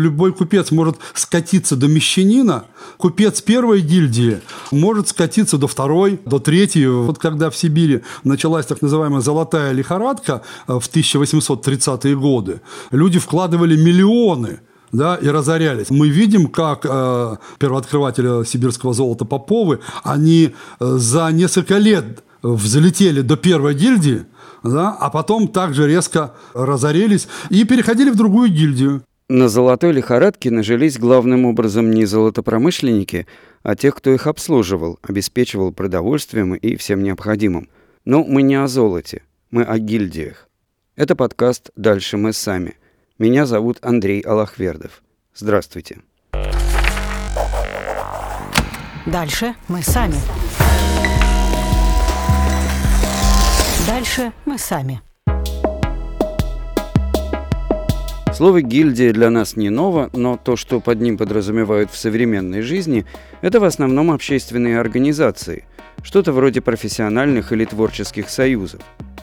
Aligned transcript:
Любой 0.00 0.32
купец 0.32 0.70
может 0.70 0.96
скатиться 1.12 1.76
до 1.76 1.86
мещанина, 1.86 2.64
купец 2.96 3.42
первой 3.42 3.82
гильдии 3.82 4.40
может 4.70 5.08
скатиться 5.08 5.58
до 5.58 5.66
второй, 5.66 6.18
до 6.24 6.38
третьей. 6.38 6.86
Вот 6.86 7.18
когда 7.18 7.50
в 7.50 7.56
Сибири 7.56 8.00
началась 8.24 8.64
так 8.64 8.80
называемая 8.80 9.20
«золотая 9.20 9.72
лихорадка» 9.72 10.40
в 10.66 10.78
1830-е 10.78 12.16
годы, 12.16 12.62
люди 12.90 13.18
вкладывали 13.18 13.76
миллионы 13.76 14.60
да, 14.90 15.16
и 15.16 15.28
разорялись. 15.28 15.90
Мы 15.90 16.08
видим, 16.08 16.46
как 16.46 16.86
э, 16.88 17.36
первооткрыватели 17.58 18.46
сибирского 18.46 18.94
золота 18.94 19.26
Поповы, 19.26 19.80
они 20.02 20.54
э, 20.80 20.94
за 20.96 21.28
несколько 21.30 21.76
лет 21.76 22.24
взлетели 22.42 23.20
до 23.20 23.36
первой 23.36 23.74
гильдии, 23.74 24.24
да, 24.62 24.96
а 24.98 25.10
потом 25.10 25.46
также 25.48 25.86
резко 25.86 26.32
разорились 26.54 27.28
и 27.50 27.64
переходили 27.64 28.08
в 28.08 28.16
другую 28.16 28.50
гильдию. 28.50 29.02
На 29.32 29.48
золотой 29.48 29.92
лихорадке 29.92 30.50
нажились 30.50 30.98
главным 30.98 31.44
образом 31.44 31.92
не 31.92 32.04
золотопромышленники, 32.04 33.28
а 33.62 33.76
тех, 33.76 33.94
кто 33.94 34.10
их 34.10 34.26
обслуживал, 34.26 34.98
обеспечивал 35.02 35.72
продовольствием 35.72 36.56
и 36.56 36.74
всем 36.74 37.04
необходимым. 37.04 37.68
Но 38.04 38.24
мы 38.24 38.42
не 38.42 38.56
о 38.56 38.66
золоте, 38.66 39.22
мы 39.52 39.62
о 39.62 39.78
гильдиях. 39.78 40.48
Это 40.96 41.14
подкаст 41.14 41.70
«Дальше 41.76 42.16
мы 42.16 42.32
сами». 42.32 42.74
Меня 43.20 43.46
зовут 43.46 43.78
Андрей 43.82 44.20
Алахвердов. 44.20 45.00
Здравствуйте. 45.32 46.00
Дальше 49.06 49.54
мы 49.68 49.82
сами. 49.82 50.16
Дальше 53.86 54.32
мы 54.44 54.58
сами. 54.58 55.00
Слово 58.40 58.62
«гильдия» 58.62 59.12
для 59.12 59.28
нас 59.28 59.54
не 59.54 59.68
ново, 59.68 60.08
но 60.14 60.40
то, 60.42 60.56
что 60.56 60.80
под 60.80 60.98
ним 61.02 61.18
подразумевают 61.18 61.90
в 61.90 61.98
современной 61.98 62.62
жизни, 62.62 63.04
это 63.42 63.60
в 63.60 63.64
основном 63.64 64.10
общественные 64.10 64.80
организации, 64.80 65.64
что-то 66.02 66.32
вроде 66.32 66.62
профессиональных 66.62 67.52
или 67.52 67.66
творческих 67.66 68.30
союзов. 68.30 68.80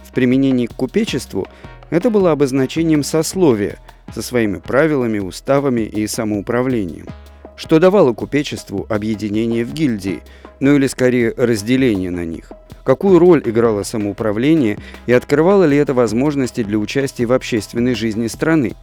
В 0.07 0.13
применении 0.13 0.67
к 0.67 0.73
купечеству 0.73 1.47
это 1.89 2.11
было 2.11 2.31
обозначением 2.31 3.01
сословия 3.01 3.79
со 4.13 4.21
своими 4.21 4.59
правилами, 4.59 5.17
уставами 5.17 5.81
и 5.81 6.05
самоуправлением. 6.05 7.07
Что 7.55 7.79
давало 7.79 8.13
купечеству 8.13 8.85
объединение 8.87 9.65
в 9.65 9.73
гильдии, 9.73 10.21
ну 10.59 10.75
или 10.75 10.85
скорее 10.85 11.33
разделение 11.35 12.11
на 12.11 12.23
них– 12.23 12.51
Какую 12.87 13.19
роль 13.19 13.41
играло 13.43 13.83
самоуправление 13.83 14.79
и 15.07 15.11
открывало 15.11 15.65
ли 15.65 15.75
это 15.75 15.93
возможности 15.93 16.63
для 16.63 16.77
участия 16.77 17.25
в 17.25 17.33
общественной 17.33 17.95
жизни 17.95 18.27
страны? 18.27 18.77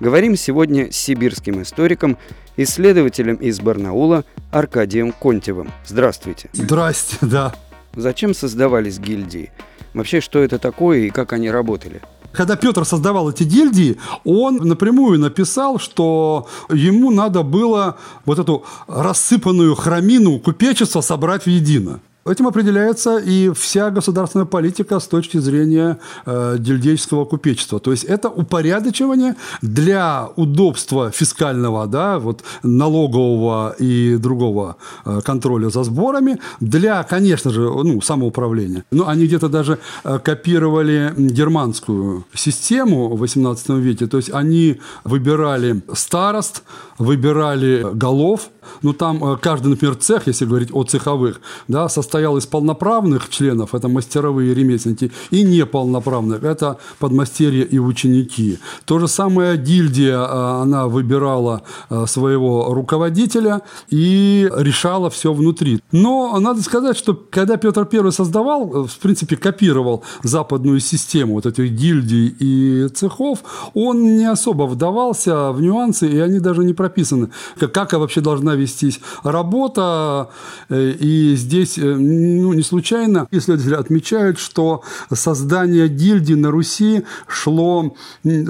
Говорим 0.00 0.34
сегодня 0.34 0.90
с 0.90 0.96
сибирским 0.96 1.62
историком, 1.62 2.18
исследователем 2.56 3.36
из 3.36 3.60
Барнаула 3.60 4.24
Аркадием 4.50 5.12
Контевым. 5.12 5.70
Здравствуйте. 5.86 6.50
Здрасте, 6.54 7.18
да. 7.20 7.54
Зачем 7.94 8.34
создавались 8.34 8.98
гильдии? 8.98 9.52
Вообще, 9.94 10.20
что 10.20 10.40
это 10.40 10.58
такое 10.58 11.02
и 11.02 11.10
как 11.10 11.32
они 11.32 11.48
работали? 11.48 12.00
Когда 12.32 12.56
Петр 12.56 12.84
создавал 12.84 13.30
эти 13.30 13.44
гильдии, 13.44 13.96
он 14.24 14.56
напрямую 14.56 15.20
написал, 15.20 15.78
что 15.78 16.48
ему 16.68 17.12
надо 17.12 17.44
было 17.44 17.96
вот 18.24 18.40
эту 18.40 18.64
рассыпанную 18.88 19.76
храмину 19.76 20.40
купечества 20.40 21.00
собрать 21.00 21.44
в 21.44 21.46
едино. 21.46 22.00
Этим 22.26 22.48
определяется 22.48 23.18
и 23.18 23.50
вся 23.52 23.90
государственная 23.90 24.46
политика 24.46 24.98
с 24.98 25.06
точки 25.06 25.38
зрения 25.38 25.98
э, 26.24 26.56
дельдейского 26.58 27.24
купечества. 27.24 27.78
То 27.78 27.92
есть 27.92 28.04
это 28.04 28.28
упорядочивание 28.28 29.36
для 29.62 30.28
удобства 30.36 31.10
фискального, 31.10 31.86
да, 31.86 32.18
вот 32.18 32.42
налогового 32.64 33.76
и 33.78 34.16
другого 34.16 34.76
э, 35.04 35.20
контроля 35.24 35.68
за 35.68 35.84
сборами, 35.84 36.40
для, 36.60 37.02
конечно 37.04 37.50
же, 37.50 37.60
ну, 37.60 38.00
самоуправления. 38.00 38.84
Но 38.90 39.06
они 39.08 39.26
где-то 39.26 39.48
даже 39.48 39.78
э, 40.04 40.18
копировали 40.18 41.14
германскую 41.16 42.24
систему 42.34 43.16
в 43.16 43.22
XVIII 43.22 43.80
веке. 43.80 44.06
То 44.08 44.16
есть 44.16 44.30
они 44.32 44.80
выбирали 45.04 45.82
старост, 45.94 46.64
выбирали 46.98 47.86
голов, 47.94 48.50
ну, 48.82 48.92
там 48.92 49.22
э, 49.24 49.36
каждый, 49.36 49.68
например, 49.68 49.94
цех, 49.96 50.26
если 50.26 50.44
говорить 50.44 50.70
о 50.72 50.84
цеховых, 50.84 51.40
да, 51.68 51.88
состоял 52.16 52.36
из 52.38 52.46
полноправных 52.46 53.28
членов, 53.28 53.74
это 53.74 53.88
мастеровые 53.88 54.54
ремесленники, 54.54 55.12
и 55.30 55.42
неполноправных, 55.42 56.44
это 56.44 56.78
подмастерья 56.98 57.64
и 57.64 57.78
ученики. 57.78 58.58
То 58.86 58.98
же 58.98 59.06
самое 59.08 59.58
гильдия, 59.58 60.18
э, 60.18 60.62
она 60.62 60.86
выбирала 60.86 61.62
э, 61.90 62.06
своего 62.06 62.72
руководителя 62.72 63.60
и 63.90 64.50
решала 64.56 65.10
все 65.10 65.34
внутри. 65.34 65.80
Но 65.92 66.40
надо 66.40 66.62
сказать, 66.62 66.96
что 66.96 67.14
когда 67.14 67.58
Петр 67.58 67.86
I 67.92 68.12
создавал, 68.12 68.86
в 68.86 68.98
принципе, 69.02 69.36
копировал 69.36 70.02
западную 70.22 70.80
систему 70.80 71.34
вот 71.34 71.46
этих 71.46 71.70
гильдий 71.70 72.34
и 72.40 72.88
цехов, 72.88 73.40
он 73.74 74.16
не 74.16 74.30
особо 74.30 74.66
вдавался 74.66 75.52
в 75.52 75.60
нюансы, 75.60 76.08
и 76.08 76.18
они 76.18 76.40
даже 76.40 76.64
не 76.64 76.72
прописаны, 76.72 77.28
как 77.58 77.92
вообще 77.92 78.20
должна 78.20 78.54
вестись 78.54 79.00
работа. 79.22 80.28
Э, 80.70 80.92
и 81.00 81.36
здесь 81.36 81.78
э, 81.78 82.05
ну, 82.06 82.52
не 82.52 82.62
случайно 82.62 83.26
исследователи 83.30 83.74
отмечают, 83.74 84.38
что 84.38 84.82
создание 85.12 85.88
гильдии 85.88 86.34
на 86.34 86.50
Руси 86.50 87.02
шло 87.26 87.94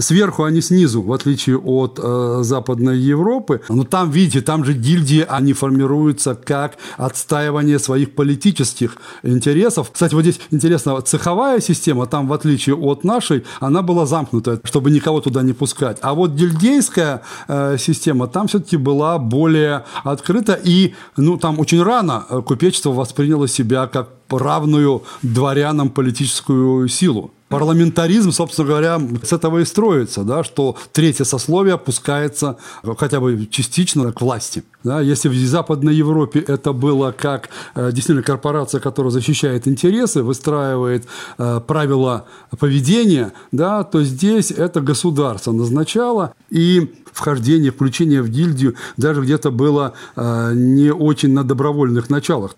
сверху, 0.01 0.45
а 0.45 0.51
не 0.51 0.61
снизу, 0.61 1.03
в 1.03 1.13
отличие 1.13 1.59
от 1.59 1.99
э, 2.03 2.39
Западной 2.43 2.99
Европы. 2.99 3.61
Но 3.69 3.85
там, 3.85 4.11
видите, 4.11 4.41
там 4.41 4.65
же 4.65 4.75
гильдии, 4.75 5.25
они 5.29 5.53
формируются 5.53 6.35
как 6.35 6.77
отстаивание 6.97 7.79
своих 7.79 8.15
политических 8.15 8.97
интересов. 9.23 9.91
Кстати, 9.93 10.15
вот 10.15 10.23
здесь 10.23 10.41
интересно, 10.51 11.01
цеховая 11.01 11.61
система, 11.61 12.07
там, 12.07 12.29
в 12.29 12.33
отличие 12.33 12.77
от 12.77 13.05
нашей, 13.05 13.45
она 13.61 13.83
была 13.83 14.07
замкнутая, 14.07 14.61
чтобы 14.65 14.91
никого 14.91 15.21
туда 15.21 15.43
не 15.43 15.53
пускать. 15.53 15.99
А 16.03 16.15
вот 16.15 16.33
гильдейская 16.33 17.23
э, 17.49 17.77
система, 17.79 18.27
там 18.27 18.49
все-таки 18.49 18.77
была 18.77 19.19
более 19.19 19.85
открыто, 20.05 20.59
и 20.63 20.95
ну, 21.17 21.39
там 21.39 21.59
очень 21.59 21.83
рано 21.83 22.25
купечество 22.47 22.91
восприняло 22.91 23.46
себя 23.47 23.87
как 23.87 24.11
равную 24.31 25.05
дворянам 25.23 25.91
политическую 25.91 26.89
силу. 26.89 27.33
Парламентаризм, 27.49 28.33
собственно 28.33 28.67
говоря, 28.67 29.01
с 29.23 29.33
этого 29.33 29.59
и 29.59 29.65
строится, 29.65 30.25
да, 30.25 30.43
что 30.43 30.77
третье 30.91 31.23
сословие 31.23 31.75
опускается 31.75 32.57
э, 32.83 32.93
хотя 32.99 33.21
бы 33.21 33.47
частично 33.49 34.11
к 34.11 34.21
власти. 34.21 34.65
Да. 34.83 35.01
Если 35.01 35.29
в 35.29 35.35
Западной 35.47 35.95
Европе 35.95 36.41
это 36.41 36.73
было 36.73 37.15
как 37.17 37.51
э, 37.77 37.93
действительно 37.93 38.25
корпорация, 38.25 38.81
которая 38.81 39.13
защищает 39.13 39.69
интересы, 39.69 40.25
выстраивает 40.25 41.07
э, 41.39 41.61
правила 41.65 42.25
поведения, 42.59 43.33
да, 43.53 43.85
то 43.85 44.03
здесь 44.03 44.51
это 44.51 44.81
государство 44.81 45.53
назначало, 45.53 46.35
и 46.51 46.93
вхождение, 47.13 47.71
включение 47.71 48.23
в 48.23 48.29
гильдию 48.29 48.75
даже 48.97 49.23
где-то 49.23 49.51
было 49.51 49.95
не 50.17 50.93
очень 50.93 51.33
на 51.33 51.45
добровольных 51.45 52.11
началах 52.11 52.57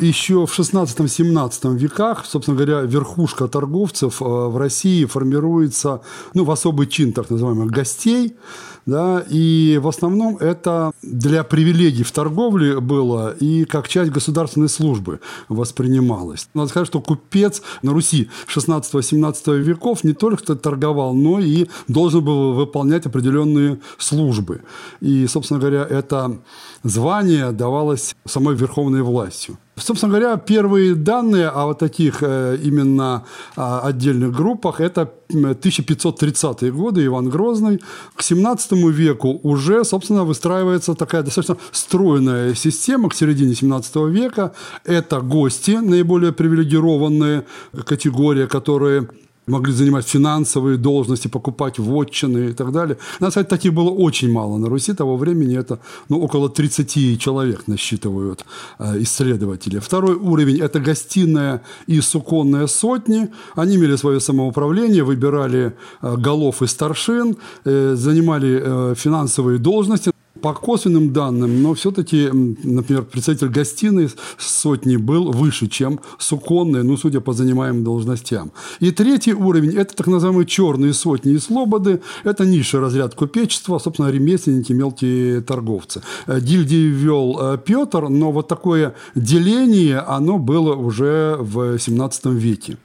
еще 0.00 0.46
в 0.46 0.58
16-17 0.58 1.76
веках, 1.76 2.24
собственно 2.26 2.56
говоря, 2.56 2.82
верхушка 2.82 3.48
торговцев 3.48 4.22
э, 4.22 4.24
в 4.24 4.56
России 4.56 5.04
формируется 5.04 6.02
ну, 6.34 6.44
в 6.44 6.50
особый 6.50 6.86
чин 6.86 7.12
так 7.12 7.30
называемых 7.30 7.70
гостей, 7.70 8.36
да, 8.86 9.24
и 9.28 9.78
в 9.82 9.88
основном 9.88 10.36
это 10.38 10.92
для 11.02 11.44
привилегий 11.44 12.04
в 12.04 12.12
торговле 12.12 12.80
было 12.80 13.34
и 13.34 13.64
как 13.64 13.88
часть 13.88 14.10
государственной 14.10 14.68
службы 14.68 15.20
воспринималось. 15.48 16.48
Надо 16.54 16.68
сказать, 16.68 16.88
что 16.88 17.00
купец 17.00 17.62
на 17.82 17.92
Руси 17.92 18.30
16-17 18.46 19.58
веков 19.58 20.04
не 20.04 20.14
только 20.14 20.54
торговал, 20.54 21.12
но 21.12 21.38
и 21.40 21.66
должен 21.88 22.24
был 22.24 22.54
выполнять 22.54 23.04
определенные 23.06 23.78
службы. 23.98 24.62
И, 25.00 25.26
собственно 25.26 25.60
говоря, 25.60 25.84
это 25.84 26.38
звание 26.82 27.52
давалось 27.52 28.14
самой 28.24 28.54
верховной 28.54 29.02
властью. 29.02 29.58
Собственно 29.80 30.10
говоря, 30.10 30.36
первые 30.36 30.94
данные 30.94 31.48
о 31.48 31.66
вот 31.66 31.78
таких 31.78 32.22
э, 32.22 32.58
именно 32.62 33.24
а, 33.56 33.80
отдельных 33.80 34.32
группах– 34.32 34.80
это 34.80 35.12
1530-е 35.28 36.72
годы, 36.72 37.04
Иван 37.04 37.28
Грозный. 37.28 37.80
К 38.14 38.22
17 38.22 38.72
веку 38.90 39.40
уже, 39.42 39.84
собственно, 39.84 40.24
выстраивается 40.24 40.94
такая 40.94 41.22
достаточно 41.22 41.56
стройная 41.72 42.54
система 42.54 43.08
к 43.08 43.14
середине 43.14 43.54
17 43.54 43.96
века. 44.08 44.52
Это 44.84 45.20
гости, 45.20 45.72
наиболее 45.72 46.32
привилегированные 46.32 47.44
категория, 47.84 48.46
которые 48.46 49.08
могли 49.48 49.72
занимать 49.72 50.06
финансовые 50.06 50.76
должности, 50.76 51.28
покупать 51.28 51.78
вотчины 51.78 52.50
и 52.50 52.52
так 52.52 52.72
далее. 52.72 52.96
Надо 53.20 53.30
сказать, 53.30 53.48
таких 53.48 53.72
было 53.72 53.90
очень 53.90 54.32
мало 54.32 54.58
на 54.58 54.68
Руси 54.68 54.94
того 54.94 55.16
времени. 55.16 55.58
Это 55.58 55.78
ну, 56.08 56.20
около 56.20 56.48
30 56.48 57.20
человек 57.20 57.68
насчитывают 57.68 58.44
э, 58.78 59.02
исследователи. 59.02 59.78
Второй 59.78 60.14
уровень– 60.14 60.60
это 60.60 60.80
гостиная 60.80 61.60
и 61.86 62.00
суконные 62.00 62.68
сотни. 62.68 63.28
Они 63.56 63.76
имели 63.76 63.96
свое 63.96 64.20
самоуправление, 64.20 65.02
выбирали 65.02 65.72
э, 66.02 66.16
голов 66.16 66.62
и 66.62 66.66
старшин, 66.66 67.36
э, 67.64 67.94
занимали 67.96 68.94
финансовые 68.94 69.58
должности. 69.58 70.12
По 70.40 70.52
косвенным 70.54 71.12
данным, 71.12 71.62
но 71.62 71.74
все-таки, 71.74 72.28
например, 72.32 73.02
представитель 73.02 73.48
гостиной 73.48 74.08
сотни 74.38 74.96
был 74.96 75.32
выше, 75.32 75.68
чем 75.68 76.00
суконные, 76.18 76.82
ну, 76.82 76.96
судя 76.96 77.20
по 77.20 77.32
занимаемым 77.32 77.84
должностям. 77.84 78.52
И 78.80 78.90
третий 78.90 79.34
уровень– 79.34 79.76
это 79.76 79.96
так 79.96 80.06
называемые 80.06 80.46
черные 80.46 80.92
сотни 80.92 81.32
и 81.32 81.38
слободы. 81.38 82.00
Это 82.24 82.44
низший 82.44 82.80
разряд 82.80 83.14
купечества, 83.14 83.78
собственно, 83.78 84.10
ремесленники, 84.10 84.72
мелкие 84.72 85.40
торговцы. 85.40 86.02
Э, 86.26 86.40
гильдии 86.40 86.88
ввел 86.88 87.38
э, 87.40 87.58
Петр, 87.64 88.08
но 88.08 88.32
вот 88.32 88.48
такое 88.48 88.94
деление, 89.14 89.98
оно 89.98 90.38
было 90.38 90.74
уже 90.74 91.36
в 91.40 91.78
17 91.78 92.26
веке. 92.26 92.78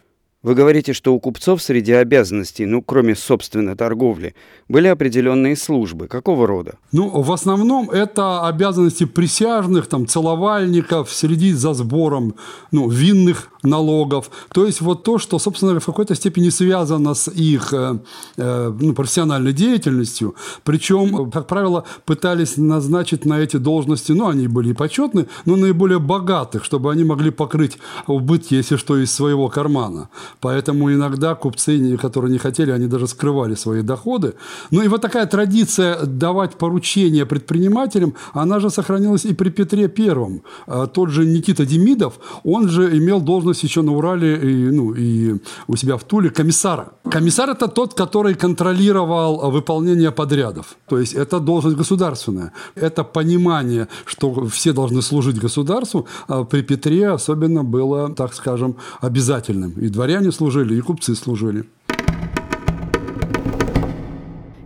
Вы 0.43 0.55
говорите, 0.55 0.91
что 0.91 1.13
у 1.13 1.19
купцов 1.21 1.61
среди 1.61 1.93
обязанностей, 1.93 2.65
ну, 2.65 2.81
кроме, 2.81 3.15
собственно, 3.15 3.77
торговли, 3.77 4.35
были 4.67 4.89
определенные 4.89 5.55
службы. 5.55 6.09
Какого 6.09 6.45
рода? 6.47 6.75
Ну, 6.91 7.21
в 7.21 7.31
основном 7.31 7.89
это 7.89 8.45
обязанности 8.45 9.05
присяжных, 9.05 9.87
там, 9.87 10.05
целовальников, 10.05 11.09
следить 11.11 11.55
за 11.55 11.73
сбором 11.73 12.35
ну, 12.71 12.89
винных 12.89 13.52
налогов. 13.63 14.29
То 14.53 14.65
есть 14.65 14.81
вот 14.81 15.03
то, 15.03 15.17
что, 15.17 15.39
собственно, 15.39 15.79
в 15.79 15.85
какой-то 15.85 16.15
степени 16.15 16.49
связано 16.49 17.13
с 17.13 17.31
их 17.31 17.73
э, 17.73 17.99
э, 18.37 18.73
ну, 18.79 18.93
профессиональной 18.93 19.53
деятельностью. 19.53 20.35
Причем, 20.63 21.31
как 21.31 21.47
правило, 21.47 21.85
пытались 22.05 22.57
назначить 22.57 23.25
на 23.25 23.39
эти 23.39 23.57
должности, 23.57 24.11
ну, 24.11 24.27
они 24.27 24.47
были 24.47 24.69
и 24.69 24.73
почетные, 24.73 25.27
но 25.45 25.55
наиболее 25.55 25.99
богатых, 25.99 26.63
чтобы 26.63 26.91
они 26.91 27.03
могли 27.03 27.31
покрыть 27.31 27.77
убытки, 28.07 28.55
если 28.55 28.75
что, 28.75 28.97
из 28.97 29.11
своего 29.11 29.49
кармана. 29.49 30.09
Поэтому 30.39 30.91
иногда 30.91 31.35
купцы, 31.35 31.97
которые 31.97 32.31
не 32.31 32.39
хотели, 32.39 32.71
они 32.71 32.87
даже 32.87 33.07
скрывали 33.07 33.55
свои 33.55 33.81
доходы. 33.81 34.33
Ну 34.71 34.81
и 34.81 34.87
вот 34.87 35.01
такая 35.01 35.25
традиция 35.25 36.05
давать 36.05 36.55
поручения 36.55 37.25
предпринимателям, 37.25 38.13
она 38.33 38.59
же 38.59 38.69
сохранилась 38.69 39.25
и 39.25 39.33
при 39.33 39.49
Петре 39.49 39.87
Первом. 39.87 40.41
А 40.67 40.87
тот 40.87 41.09
же 41.09 41.25
Никита 41.25 41.65
Демидов, 41.65 42.19
он 42.43 42.69
же 42.69 42.97
имел 42.97 43.21
должность 43.21 43.52
еще 43.61 43.81
на 43.81 43.91
Урале 43.91 44.35
и, 44.35 44.71
ну, 44.71 44.93
и 44.93 45.35
у 45.67 45.75
себя 45.75 45.97
в 45.97 46.03
Туле 46.03 46.29
комиссара. 46.29 46.93
Комиссар– 47.11 47.49
это 47.51 47.67
тот, 47.67 47.93
который 47.93 48.33
контролировал 48.33 49.51
выполнение 49.51 50.11
подрядов. 50.11 50.77
То 50.87 50.97
есть 50.97 51.13
это 51.13 51.39
должность 51.39 51.77
государственная. 51.77 52.51
Это 52.75 53.03
понимание, 53.03 53.87
что 54.05 54.45
все 54.47 54.73
должны 54.73 55.01
служить 55.01 55.39
государству, 55.39 56.07
а 56.27 56.43
при 56.43 56.61
Петре 56.61 57.09
особенно 57.09 57.63
было, 57.63 58.13
так 58.13 58.33
скажем, 58.33 58.77
обязательным. 59.01 59.71
И 59.71 59.89
дворяне 59.89 60.31
служили, 60.31 60.75
и 60.75 60.81
купцы 60.81 61.15
служили. 61.15 61.65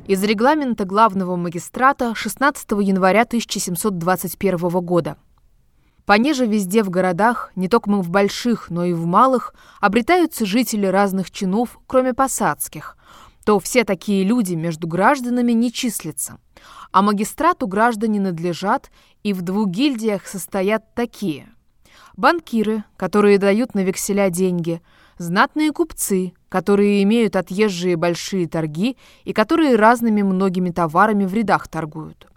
Из 0.08 0.24
регламента 0.24 0.86
главного 0.86 1.36
магистрата 1.36 2.16
16 2.16 2.72
января 2.82 3.24
1721 3.24 4.70
года. 4.80 5.18
Понеже 6.08 6.46
везде 6.46 6.84
в 6.84 6.90
городах, 6.90 7.52
не 7.58 7.68
только 7.68 7.90
в 7.90 8.10
больших, 8.10 8.70
но 8.70 8.86
и 8.86 8.94
в 8.94 9.06
малых, 9.06 9.54
обретаются 9.82 10.46
жители 10.46 10.86
разных 10.86 11.30
чинов, 11.30 11.80
кроме 11.86 12.14
посадских, 12.14 12.96
то 13.44 13.60
все 13.60 13.84
такие 13.84 14.24
люди 14.24 14.56
между 14.56 14.88
гражданами 14.88 15.52
не 15.52 15.70
числятся. 15.70 16.40
А 16.94 17.02
магистрату 17.02 17.68
граждане 17.68 18.22
надлежат, 18.22 18.90
и 19.24 19.34
в 19.34 19.42
двух 19.42 19.68
гильдиях 19.68 20.28
состоят 20.28 20.96
такие. 20.96 21.50
Банкиры, 22.16 22.86
которые 22.96 23.38
дают 23.38 23.76
на 23.76 23.82
векселя 23.82 24.30
деньги– 24.30 24.82
знатные 25.18 25.74
купцы, 25.74 26.32
которые 26.48 27.04
имеют 27.04 27.36
отъезжие 27.36 27.98
большие 27.98 28.48
торги 28.48 28.96
и 29.26 29.34
которые 29.34 29.76
разными 29.76 30.22
многими 30.22 30.70
товарами 30.70 31.26
в 31.26 31.34
рядах 31.34 31.68
торгуют. 31.68 32.28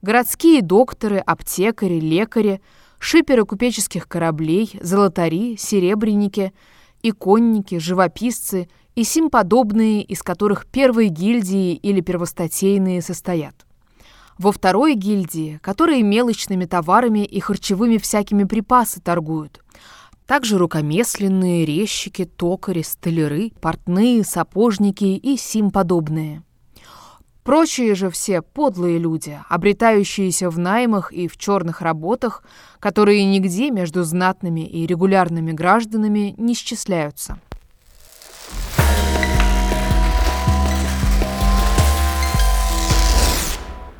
Городские 0.00 0.62
докторы, 0.62 1.18
аптекари, 1.18 2.00
лекари, 2.00 2.62
шиперы 2.98 3.44
купеческих 3.44 4.08
кораблей, 4.08 4.78
золотари, 4.80 5.56
серебряники, 5.56 6.52
иконники, 7.02 7.78
живописцы 7.78 8.68
и 8.94 9.04
сим 9.04 9.30
подобные, 9.30 10.02
из 10.02 10.22
которых 10.22 10.66
первые 10.66 11.08
гильдии 11.08 11.74
или 11.74 12.00
первостатейные 12.00 13.02
состоят. 13.02 13.66
Во 14.38 14.52
второй 14.52 14.94
гильдии, 14.94 15.58
которые 15.62 16.02
мелочными 16.02 16.64
товарами 16.64 17.24
и 17.24 17.40
харчевыми 17.40 17.98
всякими 17.98 18.44
припасы 18.44 19.00
торгуют– 19.00 19.62
также 20.28 20.58
рукомесленные, 20.58 21.64
резчики, 21.64 22.26
токари, 22.26 22.82
столяры, 22.82 23.50
портные, 23.62 24.22
сапожники 24.24 25.04
и 25.04 25.38
сим 25.38 25.70
подобные. 25.70 26.42
Прочие 27.48 27.94
же 27.94 28.10
все 28.10 28.42
подлые 28.42 28.98
люди, 28.98 29.40
обретающиеся 29.48 30.50
в 30.50 30.58
наймах 30.58 31.14
и 31.14 31.28
в 31.28 31.38
черных 31.38 31.80
работах, 31.80 32.42
которые 32.78 33.24
нигде 33.24 33.70
между 33.70 34.04
знатными 34.04 34.68
и 34.68 34.86
регулярными 34.86 35.52
гражданами 35.52 36.34
не 36.36 36.52
счисляются. 36.52 37.40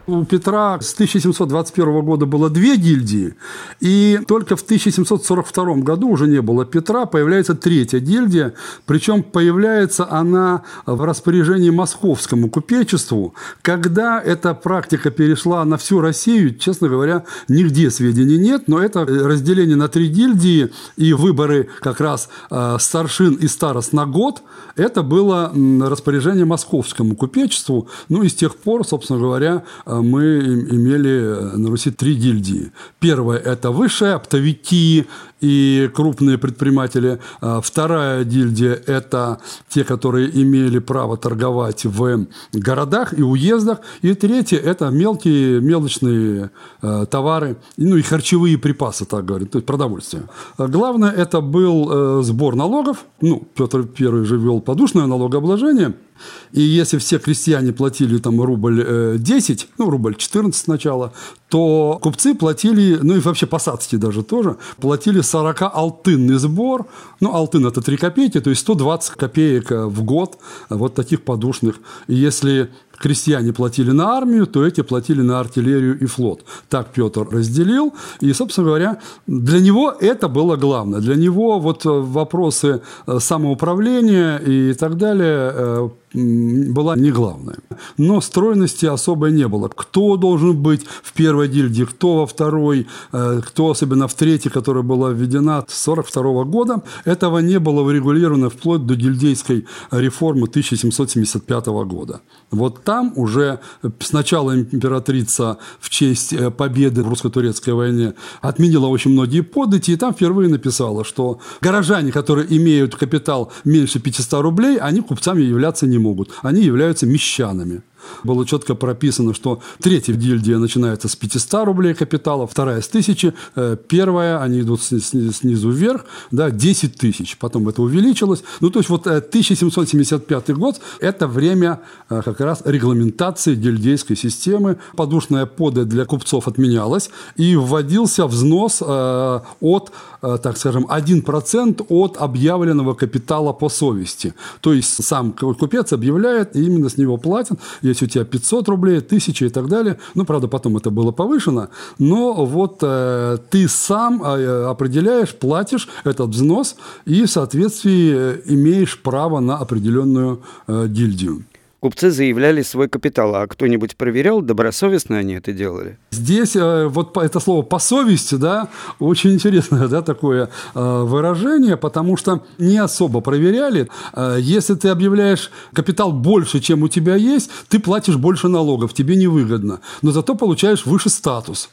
У 0.08 0.24
Петра 0.24 0.80
с 0.80 0.94
1721 0.94 2.00
года 2.00 2.24
было 2.24 2.48
две 2.48 2.78
гильдии, 2.78 3.34
и 3.78 4.18
только 4.26 4.56
в 4.56 4.62
1742 4.62 5.74
году 5.82 6.08
уже 6.08 6.26
не 6.26 6.40
было 6.40 6.64
Петра, 6.64 7.04
появляется 7.04 7.54
третья 7.54 7.98
гильдия, 7.98 8.54
причем 8.86 9.22
появляется 9.22 10.10
она 10.10 10.62
в 10.86 11.04
распоряжении 11.04 11.68
московскому 11.68 12.48
купечеству. 12.48 13.34
Когда 13.60 14.18
эта 14.18 14.54
практика 14.54 15.10
перешла 15.10 15.62
на 15.66 15.76
всю 15.76 16.00
Россию, 16.00 16.54
честно 16.54 16.88
говоря, 16.88 17.24
нигде 17.46 17.90
сведений 17.90 18.38
нет, 18.38 18.62
но 18.66 18.82
это 18.82 19.04
разделение 19.04 19.76
на 19.76 19.88
три 19.88 20.08
гильдии 20.08 20.70
и 20.96 21.12
выборы 21.12 21.68
как 21.80 22.00
раз 22.00 22.30
э, 22.50 22.78
старшин 22.80 23.34
и 23.34 23.46
старост 23.46 23.92
на 23.92 24.06
год, 24.06 24.42
это 24.74 25.02
было 25.02 25.52
распоряжение 25.82 26.46
московскому 26.46 27.14
купечеству, 27.14 27.88
ну 28.08 28.22
и 28.22 28.30
с 28.30 28.34
тех 28.34 28.56
пор, 28.56 28.86
собственно 28.86 29.18
говоря, 29.18 29.64
э, 29.84 29.97
мы 30.02 30.38
имели 30.70 31.56
на 31.56 31.68
Руси 31.70 31.90
три 31.90 32.14
гильдии. 32.14 32.72
Первая– 33.00 33.38
это 33.44 33.70
высшая, 33.70 34.14
оптовики 34.14 35.06
и 35.40 35.90
крупные 35.94 36.38
предприниматели. 36.38 37.20
А 37.40 37.60
вторая 37.60 38.24
гильдия– 38.24 38.80
это 38.86 39.38
те, 39.68 39.84
которые 39.84 40.30
имели 40.42 40.78
право 40.78 41.16
торговать 41.16 41.84
в 41.84 42.26
городах 42.52 43.18
и 43.18 43.22
уездах. 43.22 43.78
И 44.02 44.14
третья– 44.14 44.58
это 44.64 44.90
мелкие, 44.90 45.60
мелочные 45.60 46.50
э, 46.82 47.06
товары, 47.10 47.56
ну 47.76 47.96
и 47.96 48.02
харчевые 48.02 48.58
припасы, 48.58 49.04
так 49.04 49.24
говорят, 49.24 49.50
то 49.50 49.58
есть 49.58 49.66
продовольствие. 49.66 50.24
Главное– 50.58 51.10
это 51.16 51.40
был 51.40 51.88
э, 51.90 52.22
сбор 52.22 52.56
налогов. 52.56 53.04
Ну, 53.20 53.46
Петр 53.54 53.86
I 53.98 54.24
же 54.24 54.36
ввел 54.36 54.60
подушное 54.60 55.06
налогообложение– 55.06 55.94
и 56.52 56.60
если 56.60 56.98
все 56.98 57.18
крестьяне 57.18 57.72
платили 57.72 58.18
там 58.18 58.40
рубль 58.40 59.18
10, 59.18 59.62
э, 59.62 59.66
ну, 59.78 59.90
рубль 59.90 60.16
14 60.16 60.60
сначала, 60.60 61.12
то 61.48 61.98
купцы 62.02 62.34
платили, 62.34 62.98
ну 63.02 63.16
и 63.16 63.20
вообще 63.20 63.46
посадские 63.46 64.00
даже 64.00 64.22
тоже, 64.22 64.56
платили 64.78 65.20
40 65.28 65.62
алтынный 65.62 66.38
сбор. 66.38 66.86
Ну, 67.20 67.34
алтын– 67.34 67.66
это 67.68 67.80
3 67.80 67.96
копейки, 67.96 68.40
то 68.40 68.50
есть 68.50 68.62
120 68.62 69.10
копеек 69.12 69.70
в 69.70 70.02
год 70.02 70.38
вот 70.70 70.94
таких 70.94 71.22
подушных. 71.22 71.76
И 72.06 72.14
если 72.14 72.70
крестьяне 72.98 73.52
платили 73.52 73.90
на 73.90 74.16
армию, 74.16 74.46
то 74.46 74.66
эти 74.66 74.82
платили 74.82 75.22
на 75.22 75.40
артиллерию 75.40 75.98
и 75.98 76.06
флот. 76.06 76.44
Так 76.68 76.88
Петр 76.92 77.26
разделил. 77.30 77.94
И, 78.20 78.32
собственно 78.32 78.66
говоря, 78.66 78.98
для 79.26 79.60
него 79.60 79.94
это 80.00 80.28
было 80.28 80.56
главное. 80.56 81.00
Для 81.00 81.16
него 81.16 81.58
вот 81.60 81.86
э, 81.86 81.88
вопросы 81.88 82.80
э, 83.06 83.18
самоуправления 83.20 84.38
и 84.38 84.74
так 84.74 84.96
далее 84.96 85.52
э, 85.54 85.88
была 86.14 86.96
не 86.96 87.10
главная. 87.10 87.58
но 87.98 88.20
стройности 88.20 88.86
особой 88.86 89.30
не 89.32 89.46
было. 89.46 89.68
Кто 89.68 90.16
должен 90.16 90.56
быть 90.56 90.86
в 91.02 91.12
первой 91.12 91.48
гильдии, 91.48 91.84
кто 91.84 92.16
во 92.16 92.26
второй, 92.26 92.86
кто 93.10 93.70
особенно 93.70 94.08
в 94.08 94.14
третьей, 94.14 94.50
которая 94.50 94.82
была 94.82 95.10
введена 95.10 95.64
с 95.68 95.86
1942 95.86 96.44
года, 96.44 96.82
этого 97.04 97.40
не 97.40 97.58
было 97.58 97.82
урегулировано 97.82 98.48
вплоть 98.48 98.86
до 98.86 98.94
гильдейской 98.94 99.66
реформы 99.90 100.46
1775 100.46 101.66
года. 101.66 102.20
Вот 102.50 102.82
там 102.88 103.12
уже 103.16 103.58
сначала 104.00 104.56
императрица 104.56 105.58
в 105.78 105.90
честь 105.90 106.32
э, 106.32 106.50
победы 106.50 107.02
в 107.02 107.08
русско-турецкой 107.10 107.74
войне 107.74 108.14
отменила 108.40 108.86
очень 108.86 109.10
многие 109.10 109.42
подати, 109.42 109.90
и 109.90 109.96
там 109.96 110.14
впервые 110.14 110.48
написала, 110.48 111.04
что 111.04 111.38
горожане, 111.60 112.12
которые 112.12 112.46
имеют 112.56 112.96
капитал 112.96 113.52
меньше 113.64 114.00
500 114.00 114.40
рублей, 114.40 114.78
они 114.78 115.02
купцами 115.02 115.42
являться 115.42 115.86
не 115.86 115.98
могут. 115.98 116.30
Они 116.40 116.62
являются 116.62 117.04
мещанами 117.04 117.82
было 118.24 118.46
четко 118.46 118.74
прописано, 118.74 119.34
что 119.34 119.60
третья 119.80 120.14
гильдия 120.14 120.58
начинается 120.58 121.08
с 121.08 121.16
500 121.16 121.64
рублей 121.64 121.94
капитала, 121.94 122.46
вторая 122.46 122.80
с 122.80 122.88
1000, 122.88 123.34
э, 123.56 123.76
первая, 123.88 124.42
они 124.42 124.60
идут 124.60 124.82
снизу 124.82 125.70
вверх, 125.70 126.04
да, 126.30 126.50
10 126.50 126.96
тысяч. 126.96 127.36
Потом 127.38 127.68
это 127.68 127.82
увеличилось. 127.82 128.42
Ну, 128.60 128.70
то 128.70 128.78
есть 128.78 128.90
вот 128.90 129.06
1775 129.06 130.50
э, 130.50 130.54
год– 130.54 130.80
это 131.00 131.26
время 131.26 131.80
э, 132.10 132.22
как 132.24 132.40
раз 132.40 132.62
регламентации 132.64 133.54
гильдейской 133.54 134.16
системы. 134.16 134.78
Подушная 134.96 135.46
пода 135.46 135.84
для 135.84 136.04
купцов 136.04 136.48
отменялась, 136.48 137.10
и 137.36 137.56
вводился 137.56 138.26
взнос 138.26 138.82
от, 138.82 139.92
так 140.20 140.56
скажем, 140.56 140.86
1% 140.86 141.86
от 141.88 142.16
объявленного 142.16 142.94
капитала 142.94 143.52
по 143.52 143.68
совести. 143.68 144.34
То 144.60 144.72
есть 144.72 145.04
сам 145.04 145.32
купец 145.32 145.92
объявляет, 145.92 146.56
и 146.56 146.64
именно 146.64 146.88
с 146.88 146.96
него 146.96 147.16
платят. 147.16 147.58
Есть 147.82 147.97
у 148.06 148.08
тебя 148.08 148.24
500 148.24 148.68
рублей, 148.68 148.98
1000 148.98 149.46
и 149.46 149.48
так 149.48 149.68
далее. 149.68 149.98
Ну, 150.14 150.24
правда, 150.24 150.48
потом 150.48 150.76
это 150.76 150.90
было 150.90 151.12
повышено. 151.12 151.68
Но 151.98 152.44
вот 152.44 152.78
э, 152.82 153.38
ты 153.50 153.68
сам 153.68 154.22
э, 154.22 154.64
определяешь, 154.64 155.34
платишь 155.34 155.88
этот 156.04 156.30
взнос 156.30 156.76
и 157.04 157.24
в 157.24 157.30
соответствии 157.30 158.12
э, 158.14 158.40
имеешь 158.46 159.00
право 159.00 159.40
на 159.40 159.56
определенную 159.56 160.42
э, 160.66 160.86
гильдию. 160.88 161.44
Купцы 161.80 162.10
заявляли 162.10 162.62
свой 162.62 162.88
капитал, 162.88 163.36
а 163.36 163.46
кто-нибудь 163.46 163.96
проверял, 163.96 164.42
добросовестно 164.42 165.18
они 165.18 165.34
это 165.34 165.52
делали? 165.52 165.96
Здесь 166.10 166.56
э, 166.56 166.88
вот 166.88 167.16
это 167.16 167.38
слово 167.38 167.62
«по 167.62 167.78
совести», 167.78 168.34
да, 168.34 168.68
очень 168.98 169.34
интересное 169.34 169.86
да, 169.86 170.02
такое 170.02 170.50
э, 170.74 171.02
выражение, 171.04 171.76
потому 171.76 172.16
что 172.16 172.44
не 172.58 172.78
особо 172.78 173.20
проверяли. 173.20 173.88
Э, 174.12 174.38
если 174.40 174.74
ты 174.74 174.88
объявляешь 174.88 175.52
капитал 175.72 176.10
больше, 176.10 176.58
чем 176.58 176.82
у 176.82 176.88
тебя 176.88 177.14
есть, 177.14 177.48
ты 177.68 177.78
платишь 177.78 178.16
больше 178.16 178.48
налогов, 178.48 178.92
тебе 178.92 179.14
невыгодно, 179.14 179.80
но 180.02 180.10
зато 180.10 180.34
получаешь 180.34 180.84
выше 180.84 181.10
статус. 181.10 181.70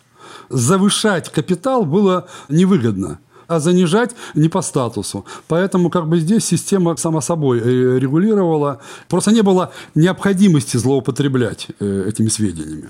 Завышать 0.50 1.32
капитал 1.32 1.84
было 1.84 2.28
невыгодно 2.48 3.18
а 3.48 3.60
занижать 3.60 4.12
не 4.34 4.50
по 4.50 4.62
статусу. 4.62 5.26
Поэтому 5.48 5.90
как 5.90 6.08
бы 6.08 6.20
здесь 6.20 6.46
система 6.46 6.96
сама 6.98 7.22
собой 7.22 7.60
э, 7.60 8.00
регулировала. 8.00 8.80
Просто 9.08 9.32
не 9.32 9.42
было 9.42 9.72
необходимости 9.96 10.78
злоупотреблять 10.78 11.68
э, 11.80 12.06
этими 12.08 12.30
сведениями. 12.30 12.90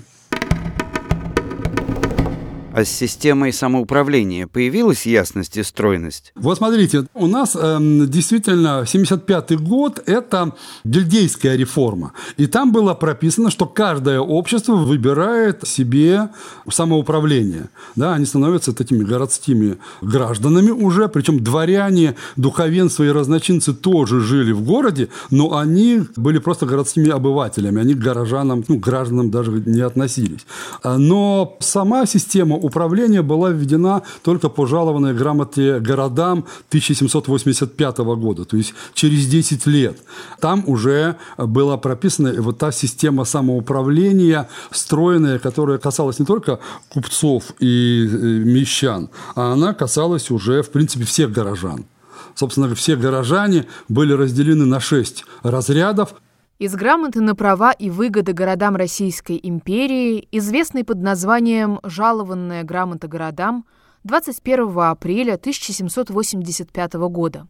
А 2.76 2.84
с 2.84 2.90
системой 2.90 3.54
самоуправления 3.54 4.46
появилась 4.46 5.06
ясность 5.06 5.56
и 5.56 5.62
стройность? 5.62 6.32
Вот 6.34 6.58
смотрите, 6.58 7.06
у 7.14 7.26
нас 7.26 7.56
э, 7.58 7.78
действительно 8.06 8.84
75 8.86 9.58
год– 9.62 10.02
это 10.06 10.52
гильдейская 10.84 11.56
реформа. 11.56 12.12
И 12.36 12.46
там 12.46 12.72
было 12.72 12.92
прописано, 12.92 13.50
что 13.50 13.64
каждое 13.64 14.20
общество 14.20 14.74
выбирает 14.74 15.66
себе 15.66 16.28
самоуправление. 16.70 17.70
Да, 17.94 18.12
они 18.12 18.26
становятся 18.26 18.74
такими 18.74 19.04
городскими 19.04 19.78
гражданами 20.02 20.68
уже, 20.70 21.08
причем 21.08 21.42
дворяне, 21.42 22.14
духовенство 22.36 23.04
и 23.04 23.08
разночинцы 23.08 23.72
тоже 23.72 24.20
жили 24.20 24.52
в 24.52 24.60
городе, 24.60 25.08
но 25.30 25.56
они 25.56 26.02
были 26.16 26.36
просто 26.36 26.66
городскими 26.66 27.08
обывателями, 27.08 27.80
они 27.80 27.94
к 27.94 27.98
горожанам, 28.00 28.66
ну, 28.68 28.76
гражданам 28.76 29.30
даже 29.30 29.50
не 29.64 29.80
относились. 29.80 30.44
Но 30.84 31.56
сама 31.60 32.04
система 32.04 32.65
управления 32.66 33.22
была 33.22 33.50
введена 33.50 34.02
только 34.22 34.48
по 34.48 34.66
жалованной 34.66 35.14
грамоте 35.14 35.78
городам 35.78 36.44
1785 36.68 37.98
года, 37.98 38.44
то 38.44 38.56
есть 38.56 38.74
через 38.94 39.26
10 39.26 39.66
лет. 39.66 39.98
Там 40.40 40.64
уже 40.66 41.16
была 41.38 41.76
прописана 41.76 42.34
вот 42.38 42.58
та 42.58 42.72
система 42.72 43.24
самоуправления, 43.24 44.48
стройная, 44.70 45.38
которая 45.38 45.78
касалась 45.78 46.18
не 46.18 46.26
только 46.26 46.58
купцов 46.88 47.44
и 47.60 48.06
э, 48.06 48.16
мещан, 48.44 49.08
а 49.34 49.52
она 49.52 49.74
касалась 49.74 50.30
уже, 50.30 50.62
в 50.62 50.70
принципе, 50.70 51.04
всех 51.04 51.32
горожан. 51.32 51.86
Собственно, 52.34 52.74
все 52.74 52.96
горожане 52.96 53.66
были 53.88 54.12
разделены 54.12 54.66
на 54.66 54.78
шесть 54.78 55.24
разрядов, 55.42 56.14
из 56.58 56.74
грамоты 56.74 57.20
на 57.20 57.34
права 57.34 57.72
и 57.72 57.90
выгоды 57.90 58.32
городам 58.32 58.76
Российской 58.76 59.38
империи, 59.42 60.26
известной 60.32 60.84
под 60.84 61.02
названием 61.02 61.80
«Жалованная 61.82 62.62
грамота 62.62 63.08
городам» 63.08 63.66
21 64.04 64.78
апреля 64.78 65.34
1785 65.34 66.94
года. 66.94 67.46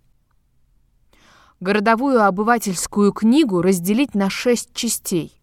Городовую 1.61 2.25
обывательскую 2.25 3.13
книгу 3.13 3.63
разделить 3.63 4.15
на 4.15 4.29
шесть 4.29 4.75
частей. 4.75 5.41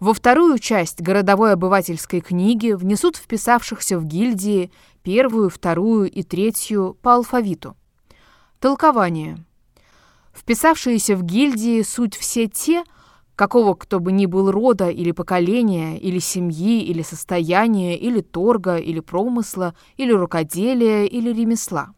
Во 0.00 0.14
вторую 0.14 0.58
часть 0.58 1.00
городовой 1.00 1.52
обывательской 1.52 2.20
книги 2.20 2.72
внесут 2.72 3.16
вписавшихся 3.16 3.98
в 3.98 4.04
гильдии 4.04 4.72
первую, 5.02 5.50
вторую 5.50 6.10
и 6.10 6.22
третью 6.22 6.96
по 7.02 7.14
алфавиту. 7.14 7.76
Толкование. 8.58 9.44
Вписавшиеся 10.34 11.16
в 11.16 11.22
гильдии 11.22 11.82
суть 11.82 12.16
все 12.16 12.48
те, 12.48 12.84
какого 13.36 13.74
кто 13.74 14.00
бы 14.00 14.12
ни 14.12 14.26
был 14.26 14.50
рода 14.50 14.90
или 14.90 15.12
поколения, 15.12 15.98
или 15.98 16.18
семьи, 16.18 16.82
или 16.82 17.02
состояния, 17.02 17.96
или 17.96 18.20
торга, 18.20 18.76
или 18.76 19.00
промысла, 19.00 19.74
или 19.96 20.12
рукоделия, 20.12 21.04
или 21.04 21.32
ремесла. 21.32 21.94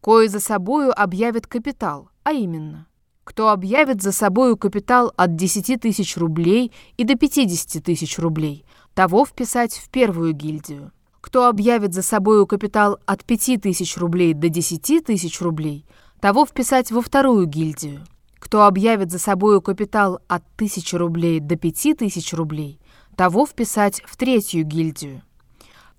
Кое 0.00 0.28
за 0.28 0.40
собою 0.40 0.92
объявит 0.94 1.46
капитал, 1.46 2.10
а 2.24 2.32
именно, 2.32 2.88
кто 3.24 3.50
объявит 3.50 4.02
за 4.02 4.10
собою 4.10 4.56
капитал 4.56 5.12
от 5.16 5.36
10 5.36 5.80
тысяч 5.80 6.16
рублей 6.16 6.72
и 6.96 7.04
до 7.04 7.16
50 7.16 7.82
тысяч 7.82 8.18
рублей, 8.18 8.64
того 8.94 9.24
вписать 9.24 9.74
в 9.74 9.88
первую 9.90 10.32
гильдию. 10.32 10.92
Кто 11.20 11.46
объявит 11.46 11.94
за 11.94 12.02
собою 12.02 12.48
капитал 12.48 12.98
от 13.06 13.24
5 13.24 13.62
тысяч 13.62 13.96
рублей 13.96 14.34
до 14.34 14.48
10 14.48 15.04
тысяч 15.04 15.40
рублей, 15.40 15.86
того 16.22 16.46
вписать 16.46 16.92
во 16.92 17.02
вторую 17.02 17.46
гильдию. 17.46 18.06
Кто 18.38 18.64
объявит 18.66 19.10
за 19.10 19.18
собою 19.18 19.60
капитал 19.60 20.20
от 20.28 20.44
1000 20.54 20.96
рублей 20.96 21.40
до 21.40 21.56
5000 21.56 22.34
рублей, 22.34 22.78
того 23.16 23.44
вписать 23.44 24.00
в 24.04 24.16
третью 24.16 24.62
гильдию. 24.62 25.22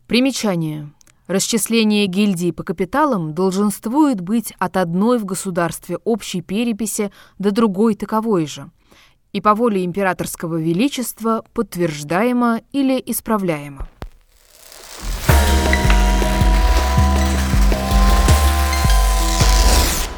Примечание. 0.08 0.89
Расчисление 1.27 2.06
гильдии 2.06 2.51
по 2.51 2.63
капиталам 2.63 3.34
долженствует 3.34 4.22
быть 4.22 4.53
от 4.60 4.77
одной 4.77 5.20
в 5.20 5.25
государстве 5.25 5.98
общей 6.06 6.39
переписи 6.39 7.12
до 7.38 7.51
другой 7.51 7.96
таковой 7.96 8.46
же, 8.46 8.72
и 9.34 9.42
по 9.42 9.53
воле 9.53 9.84
императорского 9.84 10.56
величества 10.56 11.44
подтверждаемо 11.53 12.62
или 12.72 13.03
исправляемо. 13.06 13.89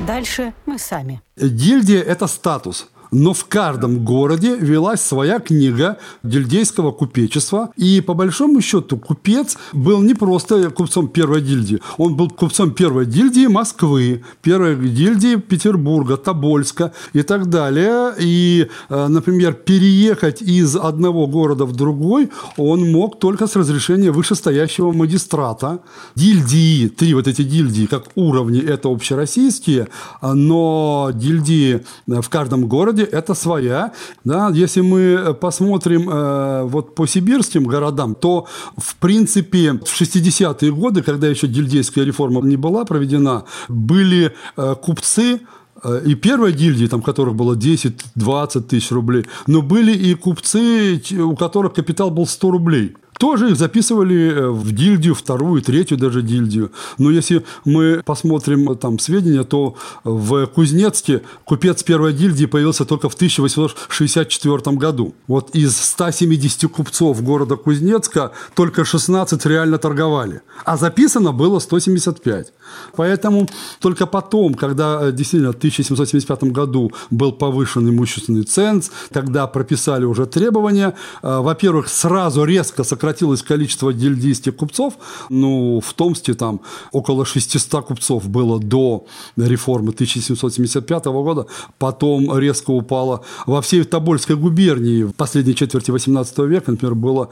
Дальше 0.06 0.54
мы 0.68 0.78
сами. 0.78 1.22
Гильдия– 1.36 2.02
это 2.04 2.28
статус. 2.28 2.90
Но 3.16 3.32
в 3.32 3.46
каждом 3.46 4.04
городе 4.04 4.58
велась 4.58 5.00
своя 5.00 5.40
книга 5.40 5.98
гильдейского 6.24 6.92
купечества. 6.92 7.70
И 7.78 8.02
по 8.02 8.14
большому 8.14 8.60
счету 8.60 8.98
купец 8.98 9.58
был 9.72 10.02
не 10.02 10.14
просто 10.14 10.70
купцом 10.70 11.08
первой 11.08 11.40
гильдии. 11.40 11.80
Он 11.98 12.18
был 12.18 12.30
купцом 12.30 12.72
первой 12.72 13.06
гильдии 13.06 13.48
Москвы, 13.48 14.22
первой 14.42 14.76
гильдии 14.76 15.38
Петербурга, 15.38 16.18
Тобольска 16.18 16.92
и 17.14 17.22
так 17.22 17.50
далее. 17.50 18.14
И, 18.20 18.68
э, 18.90 19.08
например, 19.08 19.54
переехать 19.54 20.42
из 20.42 20.76
одного 20.76 21.26
города 21.26 21.64
в 21.64 21.72
другой 21.72 22.30
он 22.58 22.92
мог 22.92 23.20
только 23.20 23.48
с 23.48 23.56
разрешения 23.56 24.12
вышестоящего 24.12 24.92
магистрата. 24.92 25.80
Гильдии, 26.18 26.90
три 26.90 27.14
вот 27.14 27.30
эти 27.30 27.44
гильдии, 27.44 27.86
как 27.86 28.08
уровни, 28.16 28.60
это 28.60 28.90
общероссийские, 28.90 29.88
но 30.22 31.12
гильдии 31.14 31.86
в 32.08 32.28
каждом 32.28 32.68
городе 32.68 33.05
это 33.06 33.34
своя. 33.34 33.92
Да? 34.24 34.50
Если 34.54 34.82
мы 34.82 35.34
посмотрим 35.40 36.10
э, 36.10 36.64
вот 36.64 36.96
по 36.96 37.08
сибирским 37.08 37.66
городам, 37.66 38.16
то, 38.16 38.48
в 38.78 38.96
принципе, 38.96 39.74
в 39.74 40.02
60-е 40.02 40.72
годы, 40.72 41.02
когда 41.02 41.28
еще 41.28 41.48
гильдейская 41.48 42.06
реформа 42.06 42.42
не 42.42 42.58
была 42.58 42.86
проведена, 42.86 43.44
были 43.68 44.34
э, 44.58 44.76
купцы, 44.82 45.40
Э, 45.86 46.02
и 46.06 46.16
первой 46.16 46.52
гильдии, 46.52 46.88
там, 46.88 47.02
которых 47.02 47.36
было 47.36 47.56
10-20 47.56 48.62
тысяч 48.62 48.92
рублей, 48.92 49.26
но 49.48 49.62
были 49.62 49.94
и 49.94 50.16
купцы, 50.16 51.02
у 51.20 51.36
которых 51.36 51.74
капитал 51.74 52.12
был 52.12 52.26
100 52.26 52.52
рублей. 52.52 52.96
Тоже 53.18 53.52
их 53.52 53.56
записывали 53.56 54.32
э, 54.32 54.50
в 54.50 54.74
гильдию, 54.74 55.16
вторую, 55.16 55.62
третью 55.62 55.98
даже 55.98 56.22
гильдию. 56.22 56.72
Но 56.98 57.12
если 57.12 57.46
мы 57.64 58.02
посмотрим 58.06 58.70
э, 58.72 58.76
там 58.76 59.00
сведения, 59.00 59.44
то 59.44 59.76
в 60.04 60.48
Кузнецке 60.48 61.22
купец 61.46 61.82
первой 61.84 62.12
гильдии 62.12 62.46
появился 62.46 62.84
только 62.84 63.08
в 63.08 63.14
1864 63.14 64.76
году. 64.76 65.16
Вот 65.28 65.56
из 65.56 65.78
170 65.78 66.70
купцов 66.70 67.24
города 67.24 67.56
Кузнецка 67.56 68.32
только 68.54 68.84
16 68.84 69.46
реально 69.46 69.78
торговали. 69.78 70.42
А 70.66 70.76
записано 70.76 71.32
было 71.32 71.60
175. 71.60 72.52
Поэтому 72.98 73.48
только 73.80 74.08
потом, 74.08 74.56
когда 74.56 75.00
э, 75.02 75.12
действительно 75.14 75.54
в 75.54 75.58
1775 75.58 76.52
году 76.52 76.92
был 77.12 77.32
повышен 77.32 77.90
имущественный 77.90 78.44
ценз, 78.44 78.92
тогда 79.14 79.48
прописали 79.48 80.04
уже 80.04 80.26
требования, 80.26 80.96
во-первых, 81.22 81.88
сразу 81.88 82.44
резко 82.44 82.84
сократили 82.84 83.05
сократилось 83.06 83.44
количество 83.44 83.94
гильдийских 83.94 84.56
купцов. 84.56 84.96
Ну, 85.30 85.80
в 85.80 85.94
Томске 85.94 86.34
там 86.34 86.62
около 86.92 87.24
600 87.26 87.86
купцов 87.86 88.28
было 88.28 88.60
до 88.60 89.06
реформы 89.38 89.92
1775 89.92 91.06
года. 91.06 91.46
Потом 91.78 92.38
резко 92.38 92.72
упало. 92.72 93.22
Во 93.46 93.62
всей 93.62 93.84
Тобольской 93.84 94.36
губернии 94.36 95.04
в 95.04 95.12
последней 95.12 95.54
четверти 95.54 95.92
18 95.92 96.40
века, 96.40 96.72
например, 96.72 96.96
было 96.96 97.30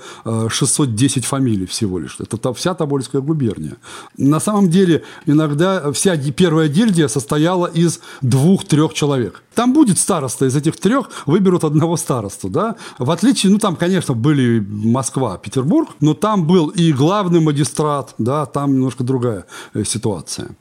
610 0.49 1.17
э, 1.17 1.27
фамилий 1.27 1.65
всего 1.65 1.99
лишь. 1.99 2.17
Это 2.19 2.53
вся 2.53 2.75
Тобольская 2.75 3.21
губерния. 3.21 3.77
На 4.17 4.39
самом 4.39 4.69
деле, 4.69 5.01
иногда 5.25 5.91
вся 5.91 6.17
первая 6.17 6.67
гильдия 6.67 7.07
состояла 7.07 7.65
из 7.65 7.99
двух-трех 8.21 8.93
человек. 8.93 9.43
Там 9.55 9.73
будет 9.73 9.97
староста, 9.97 10.45
из 10.45 10.55
этих 10.55 10.77
трех 10.77 11.09
выберут 11.25 11.63
одного 11.63 11.97
старосту. 11.97 12.49
Да? 12.49 12.75
В 12.99 13.11
отличие, 13.11 13.51
ну 13.51 13.57
там, 13.57 13.75
конечно, 13.75 14.13
были 14.13 14.59
Москва, 14.59 15.37
Петербург, 15.37 15.62
но 15.99 16.13
там 16.13 16.45
был 16.45 16.67
и 16.69 16.91
главный 16.91 17.39
магистрат, 17.39 18.15
да, 18.17 18.45
там 18.45 18.73
немножко 18.73 19.03
другая 19.03 19.45
э, 19.73 19.83
ситуация. 19.83 20.55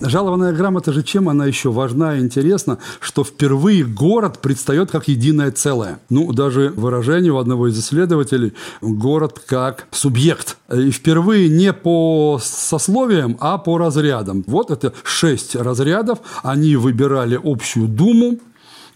Жалованная 0.00 0.52
грамота 0.52 0.92
же 0.92 1.02
чем 1.02 1.28
она 1.28 1.44
еще 1.44 1.70
важна 1.70 2.16
и 2.16 2.20
интересна, 2.20 2.78
что 3.00 3.22
впервые 3.22 3.84
город 3.84 4.38
предстает 4.38 4.90
как 4.90 5.08
единое 5.08 5.50
целое. 5.50 6.00
Ну, 6.08 6.32
даже 6.32 6.72
выражение 6.74 7.32
у 7.32 7.38
одного 7.38 7.68
из 7.68 7.78
исследователей 7.78 8.54
город 8.80 9.42
как 9.46 9.86
субъект. 9.90 10.56
И 10.72 10.90
впервые 10.90 11.50
не 11.50 11.74
по 11.74 12.40
сословиям, 12.42 13.36
а 13.40 13.58
по 13.58 13.76
разрядам. 13.76 14.42
Вот 14.46 14.70
это 14.70 14.94
шесть 15.04 15.54
разрядов. 15.54 16.20
Они 16.42 16.76
выбирали 16.76 17.38
общую 17.42 17.86
думу, 17.86 18.38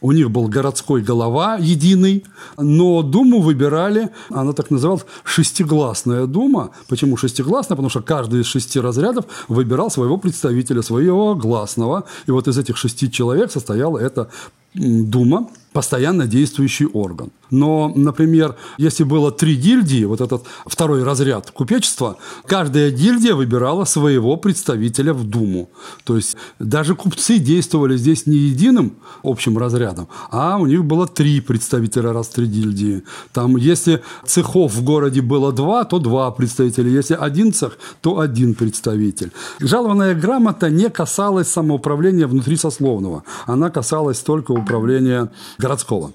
у 0.01 0.13
них 0.13 0.31
был 0.31 0.49
городской 0.49 1.03
голова 1.03 1.57
единый, 1.57 2.25
но 2.59 3.03
Думу 3.03 3.41
выбирали, 3.41 4.11
она 4.31 4.53
так 4.53 4.71
называлась, 4.71 5.05
шестигласная 5.25 6.27
Дума. 6.27 6.71
Почему 6.89 7.17
шестигласная? 7.17 7.77
Потому 7.77 7.91
что 7.91 8.03
каждый 8.03 8.41
из 8.41 8.47
шести 8.47 8.81
разрядов 8.81 9.25
выбирал 9.49 9.91
своего 9.91 10.19
представителя, 10.19 10.83
своего 10.83 11.35
гласного. 11.35 12.05
И 12.27 12.31
вот 12.31 12.49
из 12.49 12.59
этих 12.59 12.77
шести 12.77 13.11
человек 13.11 13.51
состояла 13.51 13.99
эта 13.99 14.29
Дума, 14.75 15.49
постоянно 15.73 16.27
действующий 16.27 16.87
орган. 16.87 17.31
Но, 17.55 17.93
например, 17.95 18.57
если 18.79 19.05
было 19.05 19.31
три 19.31 19.55
гильдии, 19.55 20.05
вот 20.05 20.21
этот 20.21 20.45
второй 20.67 21.05
разряд 21.05 21.53
купечества, 21.53 22.17
каждая 22.47 22.91
гильдия 22.91 23.35
выбирала 23.35 23.85
своего 23.85 24.37
представителя 24.37 25.15
в 25.15 25.25
Думу. 25.25 25.71
То 26.03 26.17
есть 26.17 26.37
даже 26.59 26.97
купцы 26.97 27.39
действовали 27.39 27.97
здесь 27.97 28.27
не 28.27 28.37
единым 28.37 28.97
общим 29.23 29.57
разрядом, 29.57 30.09
а 30.33 30.59
у 30.59 30.67
них 30.67 30.85
было 30.85 31.07
три 31.07 31.41
представителя 31.41 32.13
раз 32.13 32.29
три 32.29 32.47
гильдии. 32.47 33.05
Там, 33.33 33.57
если 33.57 34.03
цехов 34.27 34.75
в 34.75 34.83
городе 34.83 35.23
было 35.23 35.53
два, 35.53 35.85
то 35.85 36.01
два 36.01 36.33
представителя. 36.33 36.91
Если 36.91 37.15
один 37.15 37.53
цех, 37.53 37.79
то 38.01 38.19
один 38.19 38.55
представитель. 38.55 39.31
Жалованная 39.61 40.17
грамота 40.17 40.71
не 40.71 40.91
касалась 40.91 41.49
самоуправления 41.49 42.27
внутри 42.27 42.57
сословного. 42.57 43.23
Она 43.47 43.71
касалась 43.71 44.19
только 44.19 44.51
управления 44.51 45.31
городского. 45.59 46.13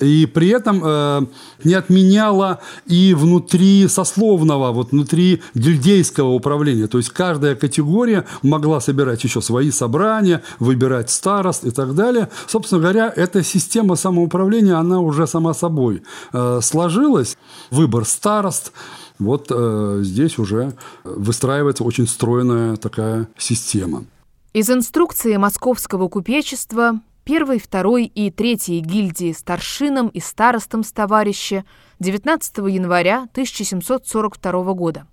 И 0.00 0.26
при 0.26 0.48
этом 0.48 0.80
э, 0.84 1.26
не 1.64 1.74
отменяла 1.74 2.60
и 2.86 3.14
внутри 3.14 3.88
сословного, 3.88 4.72
вот 4.72 4.90
внутри 4.92 5.42
гильдейского 5.54 6.30
управления. 6.30 6.86
То 6.86 6.98
есть 6.98 7.10
каждая 7.10 7.54
категория 7.54 8.24
могла 8.42 8.80
собирать 8.80 9.22
еще 9.24 9.40
свои 9.40 9.70
собрания, 9.70 10.42
выбирать 10.58 11.10
старост 11.10 11.64
и 11.64 11.70
так 11.70 11.94
далее. 11.94 12.28
Собственно 12.46 12.80
говоря, 12.80 13.12
эта 13.14 13.42
система 13.42 13.94
самоуправления, 13.94 14.76
она 14.76 15.00
уже 15.00 15.26
сама 15.26 15.54
собой 15.54 16.02
э, 16.32 16.60
сложилась. 16.62 17.36
Выбор 17.70 18.04
старост. 18.04 18.72
Вот 19.18 19.46
э, 19.50 20.00
здесь 20.02 20.38
уже 20.38 20.72
выстраивается 21.04 21.84
очень 21.84 22.06
стройная 22.08 22.76
такая 22.76 23.28
система. 23.38 24.04
Из 24.52 24.70
инструкции 24.70 25.36
московского 25.36 26.08
купечества 26.08 27.00
первой, 27.24 27.58
второй 27.58 28.04
и 28.04 28.30
третьей 28.30 28.80
гильдии 28.80 29.32
старшинам 29.32 30.08
и 30.08 30.20
старостам 30.20 30.84
с 30.84 30.92
товарища 30.92 31.64
19 32.00 32.58
января 32.68 33.22
1742 33.32 34.74
года. 34.74 35.06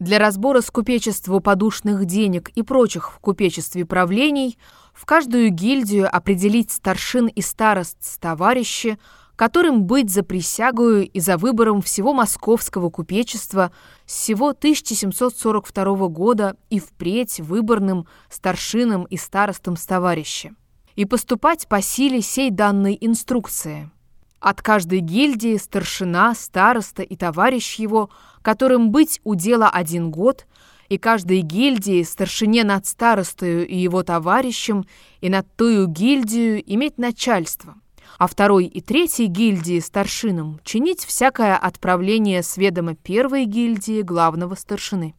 Для 0.00 0.18
разбора 0.18 0.60
с 0.60 0.70
купечеству 0.70 1.40
подушных 1.40 2.04
денег 2.04 2.50
и 2.50 2.62
прочих 2.62 3.12
в 3.12 3.20
купечестве 3.20 3.86
правлений 3.86 4.58
в 4.92 5.06
каждую 5.06 5.50
гильдию 5.50 6.14
определить 6.14 6.72
старшин 6.72 7.28
и 7.28 7.40
старост 7.40 7.98
с 8.00 8.18
товарища, 8.18 8.98
которым 9.36 9.84
быть 9.84 10.10
за 10.10 10.24
присягую 10.24 11.08
и 11.08 11.20
за 11.20 11.38
выбором 11.38 11.80
всего 11.80 12.12
московского 12.12 12.90
купечества 12.90 13.72
с 14.04 14.14
всего 14.14 14.48
1742 14.48 16.08
года 16.08 16.56
и 16.70 16.80
впредь 16.80 17.40
выборным 17.40 18.06
старшинам 18.28 19.04
и 19.04 19.16
старостам 19.16 19.76
с 19.76 19.86
товарища 19.86 20.54
и 20.96 21.04
поступать 21.04 21.66
по 21.68 21.82
силе 21.82 22.22
сей 22.22 22.50
данной 22.50 22.96
инструкции. 23.00 23.90
От 24.40 24.60
каждой 24.62 25.00
гильдии 25.00 25.56
старшина, 25.56 26.34
староста 26.34 27.02
и 27.02 27.16
товарищ 27.16 27.76
его, 27.76 28.10
которым 28.42 28.90
быть 28.90 29.20
у 29.24 29.34
дела 29.34 29.70
один 29.70 30.10
год, 30.10 30.46
и 30.88 30.98
каждой 30.98 31.40
гильдии 31.40 32.02
старшине 32.02 32.62
над 32.62 32.86
старостою 32.86 33.66
и 33.66 33.74
его 33.76 34.02
товарищем 34.02 34.84
и 35.22 35.30
над 35.30 35.46
тую 35.56 35.86
гильдию 35.86 36.62
иметь 36.72 36.98
начальство, 36.98 37.76
а 38.18 38.26
второй 38.26 38.66
и 38.66 38.80
третьей 38.82 39.26
гильдии 39.26 39.80
старшинам 39.80 40.60
чинить 40.62 41.04
всякое 41.04 41.56
отправление 41.56 42.42
с 42.42 42.58
ведома 42.58 42.94
первой 42.94 43.46
гильдии 43.46 44.02
главного 44.02 44.54
старшины 44.56 45.14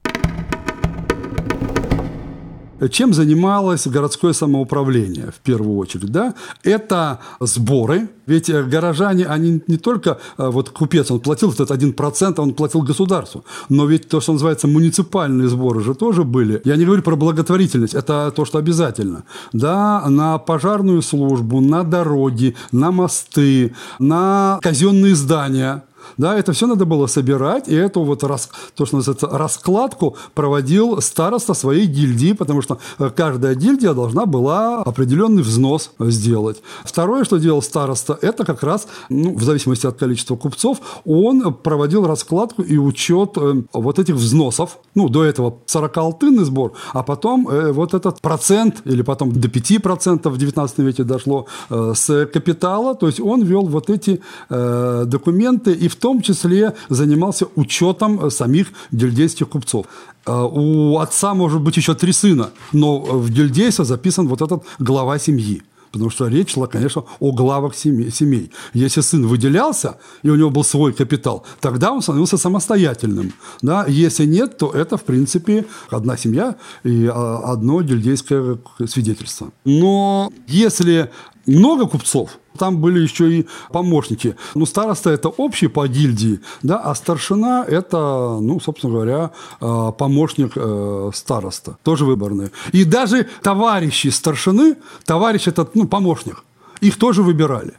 чем 2.90 3.14
занималось 3.14 3.88
городское 3.88 4.34
самоуправление 4.34 5.32
в 5.32 5.40
первую 5.40 5.78
очередь. 5.78 6.12
Да? 6.12 6.34
Это 6.64 7.20
сборы, 7.40 8.10
ведь 8.26 8.50
э, 8.50 8.64
горожане, 8.64 9.26
они 9.26 9.62
не 9.68 9.78
только, 9.78 10.18
э, 10.38 10.50
вот 10.50 10.70
купец, 10.70 11.12
он 11.12 11.20
платил 11.20 11.52
этот 11.52 11.72
один 11.72 11.94
процент, 11.94 12.40
он 12.40 12.54
платил 12.54 12.82
государству, 12.82 13.46
но 13.70 13.86
ведь 13.86 14.08
то, 14.08 14.22
что 14.22 14.34
называется 14.34 14.68
муниципальные 14.68 15.48
сборы 15.48 15.82
же 15.82 15.94
тоже 15.94 16.24
были. 16.24 16.62
Я 16.66 16.76
не 16.76 16.86
говорю 16.86 17.02
про 17.02 17.16
благотворительность, 17.16 17.94
это 17.94 18.32
то, 18.36 18.46
что 18.46 18.58
обязательно. 18.58 19.24
Да, 19.54 20.04
на 20.10 20.38
пожарную 20.38 21.02
службу, 21.02 21.62
на 21.62 21.84
дороги, 21.84 22.56
на 22.72 22.92
мосты, 22.92 23.74
на 24.00 24.60
казенные 24.62 25.16
здания– 25.16 25.84
да, 26.18 26.38
это 26.38 26.54
все 26.54 26.68
надо 26.68 26.86
было 26.86 27.08
собирать, 27.08 27.68
и 27.68 27.76
эту 27.76 28.04
вот 28.04 28.24
рас, 28.24 28.50
то, 28.76 28.86
что 28.86 28.98
называется, 28.98 29.28
раскладку 29.28 30.16
проводил 30.34 31.02
староста 31.02 31.54
своей 31.54 31.86
гильдии, 31.86 32.34
потому 32.34 32.62
что 32.62 32.80
э, 33.00 33.10
каждая 33.16 33.56
гильдия 33.56 33.94
должна 33.94 34.26
была 34.26 34.82
определенный 34.82 35.44
взнос 35.44 35.92
сделать. 36.00 36.62
Второе, 36.84 37.24
что 37.24 37.38
делал 37.38 37.62
староста, 37.62 38.18
это 38.22 38.46
как 38.46 38.64
раз, 38.64 38.88
ну, 39.10 39.36
в 39.36 39.44
зависимости 39.44 39.88
от 39.88 39.98
количества 39.98 40.36
купцов, 40.36 40.80
он 41.06 41.54
проводил 41.54 42.08
раскладку 42.08 42.62
и 42.62 42.78
учет 42.78 43.32
э, 43.38 43.64
вот 43.74 44.00
этих 44.00 44.16
взносов. 44.16 44.80
Ну, 44.96 45.10
до 45.10 45.26
этого 45.26 45.60
40 45.66 45.98
алтынный 45.98 46.46
сбор, 46.46 46.74
а 46.94 47.04
потом 47.04 47.50
э, 47.50 47.72
вот 47.72 47.94
этот 47.94 48.22
процент, 48.22 48.82
или 48.86 49.02
потом 49.02 49.32
до 49.34 49.48
5% 49.48 50.30
в 50.30 50.38
19 50.38 50.78
веке 50.80 51.04
дошло 51.04 51.48
с 51.70 52.26
капитала, 52.28 52.96
то 52.96 53.08
есть 53.08 53.20
он 53.20 53.44
вел 53.44 53.64
вот 53.64 53.90
эти 53.90 54.22
документы 54.50 55.74
и 55.74 55.88
в 55.88 55.96
том 56.06 56.22
числе 56.22 56.74
занимался 56.90 57.48
учетом 57.56 58.20
э, 58.20 58.30
самих 58.30 58.68
гильдейских 58.92 59.50
купцов. 59.50 59.88
Э, 60.28 60.48
у 60.52 61.00
отца 61.00 61.34
может 61.34 61.62
быть 61.62 61.78
еще 61.78 61.96
три 61.96 62.14
сына, 62.14 62.50
но 62.74 63.00
в 63.00 63.32
гильдейство 63.32 63.86
записан 63.86 64.28
вот 64.28 64.42
этот 64.42 64.64
глава 64.78 65.18
семьи. 65.20 65.64
Потому 65.92 66.12
что 66.12 66.28
речь 66.28 66.54
шла, 66.54 66.68
конечно, 66.68 67.06
о 67.20 67.32
главах 67.32 67.76
семей. 67.76 68.52
Если 68.74 69.02
сын 69.02 69.26
выделялся, 69.26 69.98
и 70.24 70.30
у 70.30 70.36
него 70.36 70.52
был 70.52 70.64
свой 70.64 70.94
капитал, 70.94 71.44
тогда 71.60 71.92
он 71.92 72.02
становился 72.02 72.38
самостоятельным. 72.38 73.32
Да? 73.64 73.86
Если 73.88 74.28
нет, 74.28 74.58
то 74.58 74.72
это, 74.72 74.98
в 74.98 75.04
принципе, 75.04 75.66
одна 75.90 76.18
семья 76.18 76.56
и 76.84 77.10
а, 77.12 77.54
одно 77.54 77.82
дельдейское 77.82 78.58
свидетельство. 78.88 79.48
Но 79.66 80.32
если 80.48 81.10
много 81.48 81.88
купцов, 81.88 82.38
там 82.56 82.78
были 82.78 83.00
еще 83.00 83.40
и 83.40 83.48
помощники. 83.72 84.36
Ну, 84.56 84.66
староста– 84.66 85.10
это 85.12 85.30
общий 85.30 85.68
по 85.68 85.88
гильдии, 85.88 86.40
да, 86.64 86.78
а 86.78 86.96
старшина– 86.96 87.66
это, 87.68 88.38
ну, 88.42 88.60
собственно 88.60 88.94
говоря, 88.94 89.32
э, 89.62 89.92
помощник 89.98 90.54
э, 90.56 91.12
староста, 91.14 91.78
тоже 91.84 92.06
выборные. 92.06 92.52
И 92.72 92.86
даже 92.86 93.28
товарищи 93.42 94.08
старшины, 94.08 94.78
товарищ– 95.06 95.48
это, 95.48 95.68
ну, 95.74 95.88
помощник, 95.88 96.44
их 96.82 96.98
тоже 96.98 97.24
выбирали. 97.24 97.74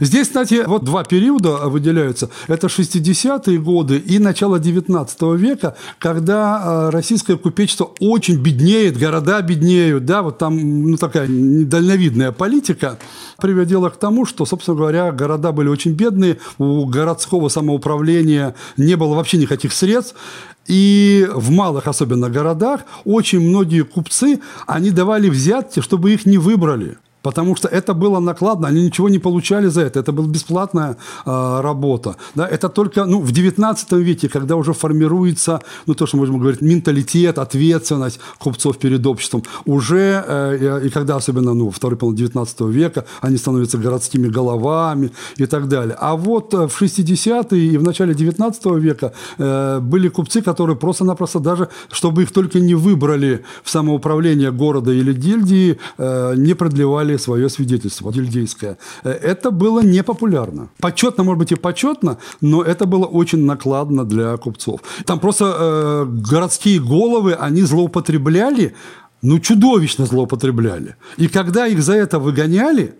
Здесь, 0.00 0.28
кстати, 0.28 0.64
вот 0.66 0.84
два 0.84 1.04
периода 1.04 1.68
выделяются. 1.68 2.30
Это 2.48 2.68
60-е 2.68 3.58
годы 3.58 3.98
и 3.98 4.18
начало 4.18 4.58
19 4.58 5.22
века, 5.36 5.76
когда 5.98 6.88
э, 6.88 6.90
российское 6.90 7.36
купечество 7.36 7.92
очень 8.00 8.38
беднеет, 8.38 8.98
города 8.98 9.42
беднеют, 9.42 10.06
да, 10.06 10.22
вот 10.22 10.38
там 10.38 10.90
ну, 10.90 10.96
такая 10.96 11.28
недальновидная 11.28 12.32
политика 12.32 12.98
приводила 13.38 13.90
к 13.90 13.98
тому, 13.98 14.24
что, 14.24 14.46
собственно 14.46 14.76
говоря, 14.76 15.12
города 15.12 15.52
были 15.52 15.68
очень 15.68 15.92
бедные, 15.92 16.38
у 16.56 16.86
городского 16.86 17.48
самоуправления 17.48 18.54
не 18.78 18.96
было 18.96 19.14
вообще 19.14 19.36
никаких 19.36 19.74
средств, 19.74 20.14
и 20.66 21.28
в 21.34 21.50
малых, 21.50 21.86
особенно 21.88 22.30
городах, 22.30 22.82
очень 23.04 23.40
многие 23.40 23.82
купцы, 23.82 24.40
они 24.66 24.92
давали 24.92 25.28
взятки, 25.28 25.80
чтобы 25.80 26.12
их 26.12 26.24
не 26.24 26.38
выбрали. 26.38 26.96
Потому 27.22 27.56
что 27.56 27.68
это 27.68 27.94
было 27.94 28.20
накладно, 28.20 28.68
они 28.68 28.82
ничего 28.82 29.08
не 29.08 29.18
получали 29.18 29.68
за 29.68 29.82
это, 29.82 30.00
это 30.00 30.12
была 30.12 30.28
бесплатная 30.28 30.96
э, 31.26 31.60
работа. 31.60 32.16
Да, 32.34 32.46
это 32.46 32.68
только 32.68 33.04
ну, 33.04 33.20
в 33.20 33.32
19 33.32 33.92
веке, 33.92 34.28
когда 34.28 34.56
уже 34.56 34.72
формируется, 34.72 35.60
ну, 35.86 35.94
то, 35.94 36.06
что 36.06 36.16
можно 36.16 36.38
говорить, 36.38 36.62
менталитет, 36.62 37.38
ответственность 37.38 38.20
купцов 38.38 38.78
перед 38.78 39.06
обществом, 39.06 39.42
уже, 39.66 40.24
э, 40.26 40.80
и 40.86 40.90
когда 40.90 41.16
особенно 41.16 41.54
ну, 41.54 41.70
второй 41.70 41.96
половине 41.98 42.18
19 42.18 42.60
века, 42.60 43.04
они 43.20 43.36
становятся 43.36 43.78
городскими 43.78 44.28
головами 44.28 45.10
и 45.36 45.46
так 45.46 45.68
далее. 45.68 45.96
А 46.00 46.16
вот 46.16 46.54
э, 46.54 46.68
в 46.68 46.82
60-е 46.82 47.72
и 47.72 47.76
в 47.76 47.82
начале 47.82 48.14
19 48.14 48.66
века 48.76 49.12
э, 49.38 49.80
были 49.80 50.08
купцы, 50.08 50.42
которые 50.42 50.76
просто-напросто 50.76 51.38
даже, 51.38 51.68
чтобы 51.90 52.22
их 52.22 52.32
только 52.32 52.60
не 52.60 52.74
выбрали 52.74 53.44
в 53.62 53.70
самоуправление 53.70 54.52
города 54.52 54.90
или 54.90 55.12
гильдии, 55.12 55.78
э, 55.98 56.34
не 56.36 56.54
продлевали 56.54 57.09
дали 57.10 57.18
свое 57.18 57.48
свидетельство 57.48 58.12
гильдейское. 58.12 58.76
Э, 59.04 59.10
это 59.10 59.50
было 59.50 59.82
непопулярно. 59.82 60.68
Почетно, 60.80 61.24
может 61.24 61.38
быть, 61.38 61.52
и 61.52 61.56
почетно, 61.56 62.16
но 62.40 62.62
это 62.62 62.86
было 62.86 63.06
очень 63.06 63.44
накладно 63.46 64.04
для 64.04 64.36
купцов. 64.36 64.80
Там 65.04 65.18
просто 65.18 65.44
э, 65.44 66.04
городские 66.30 66.80
головы, 66.80 67.34
они 67.34 67.62
злоупотребляли, 67.62 68.74
ну, 69.22 69.38
чудовищно 69.38 70.06
злоупотребляли. 70.06 70.94
И 71.18 71.28
когда 71.28 71.66
их 71.66 71.82
за 71.82 71.94
это 71.94 72.18
выгоняли, 72.18 72.94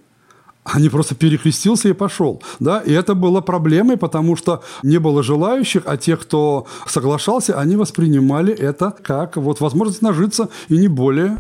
они 0.65 0.89
просто 0.91 1.15
перекрестился 1.15 1.89
и 1.89 1.95
пошел. 1.95 2.43
Да? 2.61 2.83
И 2.87 2.93
это 2.93 3.15
было 3.15 3.41
проблемой, 3.41 3.97
потому 3.97 4.37
что 4.37 4.61
не 4.83 4.99
было 4.99 5.23
желающих, 5.23 5.83
а 5.87 5.97
те, 5.97 6.17
кто 6.17 6.67
соглашался, 6.87 7.59
они 7.59 7.77
воспринимали 7.77 8.53
это 8.53 8.91
как 9.03 9.37
вот 9.37 9.61
возможность 9.61 10.03
нажиться 10.03 10.49
и 10.69 10.77
не 10.77 10.89
более. 10.89 11.37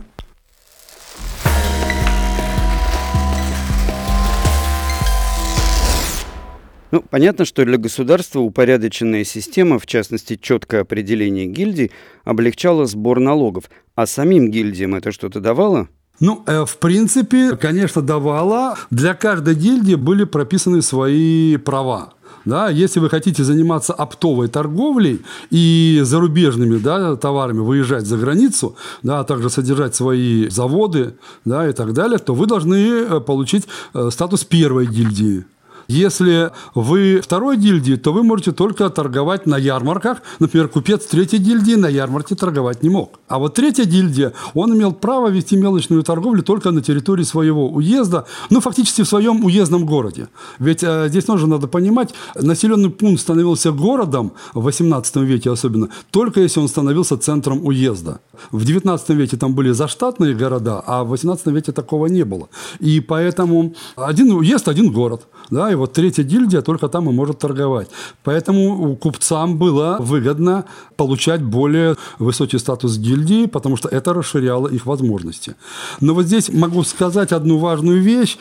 Ну, 6.90 7.04
понятно, 7.08 7.44
что 7.44 7.64
для 7.64 7.78
государства 7.78 8.40
упорядоченная 8.40 9.24
система, 9.24 9.78
в 9.78 9.86
частности, 9.86 10.36
четкое 10.40 10.82
определение 10.82 11.46
гильдий, 11.46 11.92
облегчала 12.24 12.86
сбор 12.86 13.20
налогов. 13.20 13.64
А 13.94 14.06
самим 14.06 14.50
гильдиям 14.50 14.94
это 14.94 15.12
что-то 15.12 15.40
давало? 15.40 15.88
Ну, 16.18 16.42
э, 16.46 16.64
в 16.66 16.76
принципе, 16.78 17.56
конечно, 17.56 18.02
давало. 18.02 18.76
Для 18.90 19.14
каждой 19.14 19.54
гильдии 19.54 19.94
были 19.94 20.24
прописаны 20.24 20.82
свои 20.82 21.56
права. 21.56 22.12
Да, 22.46 22.70
если 22.70 23.00
вы 23.00 23.10
хотите 23.10 23.44
заниматься 23.44 23.92
оптовой 23.92 24.48
торговлей 24.48 25.20
и 25.50 26.00
зарубежными 26.02 26.78
да, 26.78 27.16
товарами 27.16 27.58
выезжать 27.58 28.06
за 28.06 28.16
границу, 28.16 28.76
да, 29.02 29.20
а 29.20 29.24
также 29.24 29.50
содержать 29.50 29.94
свои 29.94 30.48
заводы 30.48 31.16
да, 31.44 31.68
и 31.68 31.72
так 31.72 31.92
далее, 31.92 32.18
то 32.18 32.34
вы 32.34 32.46
должны 32.46 32.76
э, 32.76 33.20
получить 33.20 33.66
э, 33.92 34.08
статус 34.10 34.44
первой 34.44 34.86
гильдии. 34.86 35.44
Если 35.90 36.52
вы 36.76 37.20
второй 37.20 37.56
гильдии, 37.56 37.96
то 37.96 38.12
вы 38.12 38.22
можете 38.22 38.52
только 38.52 38.88
торговать 38.90 39.46
на 39.46 39.58
ярмарках. 39.58 40.22
Например, 40.38 40.68
купец 40.68 41.04
третьей 41.06 41.40
гильдии 41.40 41.74
на 41.74 41.88
ярмарке 41.88 42.36
торговать 42.36 42.84
не 42.84 42.90
мог. 42.90 43.18
А 43.26 43.40
вот 43.40 43.54
третья 43.54 43.84
гильдия, 43.84 44.32
он 44.54 44.72
имел 44.72 44.92
право 44.92 45.30
вести 45.30 45.56
мелочную 45.56 46.04
торговлю 46.04 46.44
только 46.44 46.70
на 46.70 46.80
территории 46.80 47.24
своего 47.24 47.68
уезда, 47.68 48.24
ну, 48.50 48.60
фактически 48.60 49.02
в 49.02 49.08
своем 49.08 49.44
уездном 49.44 49.84
городе. 49.84 50.28
Ведь 50.60 50.84
э, 50.84 51.08
здесь 51.08 51.24
тоже 51.24 51.48
надо 51.48 51.66
понимать, 51.66 52.14
населенный 52.36 52.90
пункт 52.90 53.20
становился 53.20 53.72
городом, 53.72 54.32
в 54.54 54.62
18 54.62 55.16
веке 55.16 55.50
особенно, 55.50 55.88
только 56.12 56.40
если 56.40 56.60
он 56.60 56.68
становился 56.68 57.18
центром 57.18 57.66
уезда. 57.66 58.20
В 58.52 58.64
19 58.64 59.08
веке 59.10 59.36
там 59.36 59.54
были 59.54 59.72
заштатные 59.72 60.34
города, 60.34 60.80
а 60.86 61.02
в 61.02 61.08
18 61.08 61.46
веке 61.46 61.72
такого 61.72 62.06
не 62.06 62.24
было. 62.24 62.48
И 62.78 63.00
поэтому 63.00 63.74
один 63.96 64.30
уезд, 64.30 64.68
один 64.68 64.92
город. 64.92 65.26
Да, 65.50 65.72
и 65.72 65.79
вот 65.80 65.92
третья 65.92 66.22
гильдия 66.22 66.62
только 66.62 66.88
там 66.88 67.08
и 67.08 67.12
может 67.12 67.38
торговать. 67.38 67.88
Поэтому 68.22 68.96
купцам 68.96 69.58
было 69.58 69.96
выгодно 70.00 70.64
получать 70.96 71.42
более 71.42 71.96
высокий 72.18 72.58
статус 72.58 72.98
гильдии, 72.98 73.46
потому 73.46 73.76
что 73.76 73.88
это 73.88 74.12
расширяло 74.12 74.68
их 74.68 74.86
возможности. 74.86 75.54
Но 76.00 76.14
вот 76.14 76.26
здесь 76.26 76.50
могу 76.52 76.82
сказать 76.84 77.32
одну 77.32 77.58
важную 77.58 78.02
вещь. 78.02 78.38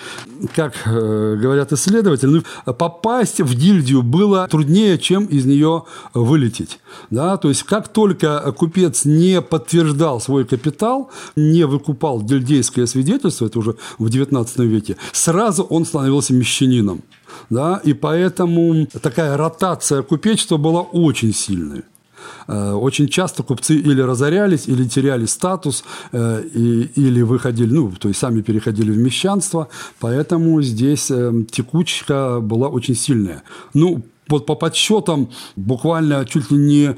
Как 0.56 0.74
э, 0.86 1.38
говорят 1.42 1.72
исследователи, 1.74 2.30
ну, 2.30 2.74
попасть 2.74 3.40
в 3.40 3.56
гильдию 3.56 4.04
было 4.04 4.48
труднее, 4.48 4.98
чем 4.98 5.26
из 5.26 5.46
нее 5.46 5.84
вылететь. 6.14 6.80
Да? 7.10 7.38
То 7.38 7.50
есть, 7.50 7.64
как 7.64 7.88
только 7.88 8.54
купец 8.58 9.06
не 9.06 9.42
подтверждал 9.42 10.20
свой 10.20 10.46
капитал, 10.46 11.10
не 11.36 11.66
выкупал 11.66 12.22
гильдейское 12.22 12.86
свидетельство, 12.86 13.46
это 13.46 13.60
уже 13.60 13.76
в 13.98 14.08
XIX 14.08 14.66
веке, 14.66 14.98
сразу 15.12 15.64
он 15.64 15.86
становился 15.86 16.34
мещанином 16.34 17.02
да, 17.50 17.82
и 17.84 17.94
поэтому 17.94 18.86
такая 19.02 19.38
ротация 19.38 20.02
купечества 20.02 20.58
была 20.58 20.82
очень 20.82 21.34
сильной. 21.34 21.84
Э, 22.48 22.72
очень 22.74 23.08
часто 23.08 23.44
купцы 23.44 23.76
или 23.76 24.02
разорялись, 24.02 24.68
или 24.68 24.88
теряли 24.88 25.26
статус, 25.26 25.84
э, 26.12 26.44
или 26.96 27.22
выходили, 27.22 27.74
ну, 27.74 27.92
то 27.92 28.08
есть 28.08 28.20
сами 28.20 28.42
переходили 28.42 28.92
в 28.92 28.98
мещанство, 28.98 29.68
поэтому 30.00 30.62
здесь 30.62 31.12
э, 31.12 31.32
текучка 31.52 32.40
была 32.42 32.68
очень 32.68 32.96
сильная. 32.96 33.44
Ну, 33.74 34.04
вот 34.28 34.46
по 34.46 34.56
подсчетам 34.56 35.30
буквально 35.56 36.24
чуть 36.26 36.52
ли 36.52 36.58
не 36.58 36.96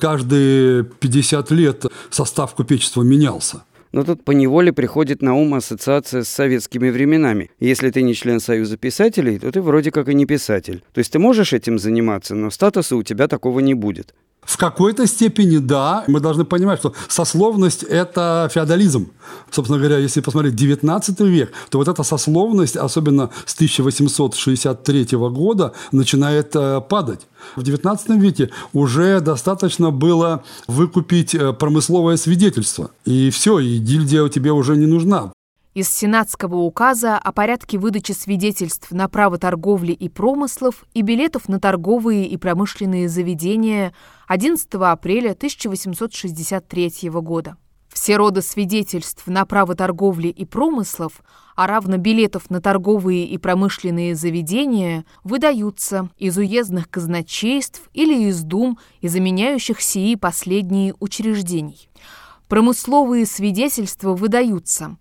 каждые 0.00 0.84
50 0.84 1.50
лет 1.50 1.84
состав 2.10 2.54
купечества 2.54 3.02
менялся. 3.02 3.64
Но 3.92 4.04
тут 4.04 4.24
поневоле 4.24 4.72
приходит 4.72 5.20
на 5.20 5.34
ум 5.34 5.54
ассоциация 5.54 6.22
с 6.22 6.28
советскими 6.28 6.90
временами. 6.90 7.50
Если 7.58 7.90
ты 7.90 8.02
не 8.02 8.14
член 8.14 8.38
Союза 8.38 8.76
писателей, 8.76 9.38
то 9.38 9.50
ты 9.50 9.60
вроде 9.60 9.90
как 9.90 10.08
и 10.08 10.14
не 10.14 10.26
писатель. 10.26 10.82
То 10.92 10.98
есть 10.98 11.12
ты 11.12 11.18
можешь 11.18 11.52
этим 11.52 11.78
заниматься, 11.78 12.34
но 12.34 12.50
статуса 12.50 12.96
у 12.96 13.02
тебя 13.02 13.26
такого 13.26 13.60
не 13.60 13.74
будет. 13.74 14.14
В 14.42 14.56
какой-то 14.56 15.06
степени 15.06 15.58
да. 15.58 16.04
Мы 16.08 16.20
должны 16.20 16.44
понимать, 16.44 16.80
что 16.80 16.94
сословность– 17.08 17.82
это 17.88 18.50
феодализм. 18.52 19.10
Собственно 19.50 19.78
говоря, 19.78 19.98
если 19.98 20.20
посмотреть 20.20 20.56
19 20.56 21.20
век, 21.20 21.52
то 21.68 21.78
вот 21.78 21.88
эта 21.88 22.02
сословность, 22.02 22.76
особенно 22.76 23.30
с 23.44 23.54
1863 23.54 25.06
года, 25.12 25.72
начинает 25.92 26.56
э, 26.56 26.80
падать. 26.80 27.26
В 27.56 27.62
XIX 27.62 28.18
веке 28.18 28.50
уже 28.72 29.20
достаточно 29.20 29.90
было 29.90 30.42
выкупить 30.66 31.34
э, 31.34 31.52
промысловое 31.52 32.16
свидетельство. 32.16 32.90
И 33.04 33.30
все, 33.30 33.58
и 33.58 33.78
гильдия 33.78 34.28
тебя 34.28 34.54
уже 34.54 34.76
не 34.76 34.86
нужна. 34.86 35.32
Из 35.72 35.88
Сенатского 35.88 36.56
указа 36.56 37.16
о 37.16 37.30
порядке 37.30 37.78
выдачи 37.78 38.10
свидетельств 38.10 38.90
на 38.90 39.08
право 39.08 39.38
торговли 39.38 39.92
и 39.92 40.08
промыслов 40.08 40.84
и 40.94 41.02
билетов 41.02 41.48
на 41.48 41.60
торговые 41.60 42.26
и 42.26 42.36
промышленные 42.36 43.08
заведения 43.08 43.94
11 44.26 44.68
апреля 44.74 45.30
1863 45.30 47.10
года. 47.10 47.56
Все 47.88 48.16
роды 48.16 48.42
свидетельств 48.42 49.28
на 49.28 49.46
право 49.46 49.76
торговли 49.76 50.26
и 50.26 50.44
промыслов, 50.44 51.22
а 51.54 51.68
равно 51.68 51.98
билетов 51.98 52.50
на 52.50 52.60
торговые 52.60 53.24
и 53.26 53.38
промышленные 53.38 54.16
заведения, 54.16 55.04
выдаются 55.22 56.08
из 56.18 56.36
уездных 56.36 56.90
казначейств 56.90 57.82
или 57.92 58.28
из 58.28 58.42
дум 58.42 58.76
и 59.00 59.06
заменяющих 59.06 59.80
сии 59.80 60.16
последние 60.16 60.94
учреждений. 60.98 61.88
Промысловые 62.50 63.26
свидетельства 63.26 64.16
выдаются 64.16 64.96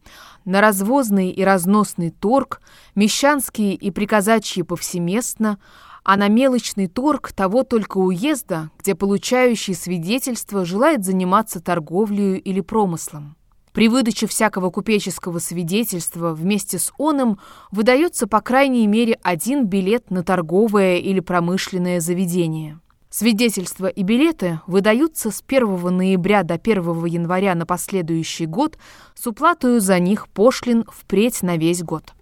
на 0.46 0.62
развозный 0.62 1.30
и 1.30 1.44
разносный 1.44 2.10
торг, 2.10 2.62
мещанские 2.96 3.76
и 3.76 3.92
приказачьи 3.92 4.64
повсеместно, 4.64 5.60
а 6.04 6.18
на 6.18 6.28
мелочный 6.28 6.88
торг 6.88 7.32
того 7.32 7.64
только 7.64 7.98
уезда, 7.98 8.72
где 8.80 8.96
получающий 8.96 9.76
свидетельство 9.76 10.66
желает 10.66 11.06
заниматься 11.06 11.60
торговлей 11.60 12.38
или 12.38 12.62
промыслом. 12.62 13.36
При 13.74 13.88
выдаче 13.88 14.28
всякого 14.28 14.72
купеческого 14.72 15.40
свидетельства 15.40 16.34
вместе 16.34 16.80
с 16.80 16.92
оным 16.98 17.40
выдается 17.72 18.28
по 18.28 18.42
крайней 18.42 18.88
мере 18.88 19.20
один 19.22 19.68
билет 19.68 20.10
на 20.10 20.24
торговое 20.24 20.98
или 20.98 21.20
промышленное 21.20 22.00
заведение. 22.00 22.80
Свидетельства 23.10 23.88
и 23.88 24.04
билеты 24.04 24.62
выдаются 24.68 25.32
с 25.32 25.44
1 25.48 25.98
ноября 25.98 26.44
до 26.44 26.56
1 26.56 27.06
января 27.06 27.56
на 27.56 27.66
последующий 27.66 28.46
год 28.46 28.78
с 29.16 29.26
уплатой 29.26 29.80
за 29.80 29.98
них 29.98 30.28
пошлин 30.28 30.86
впредь 30.88 31.42
на 31.42 31.58
весь 31.58 31.82
год 31.82 32.14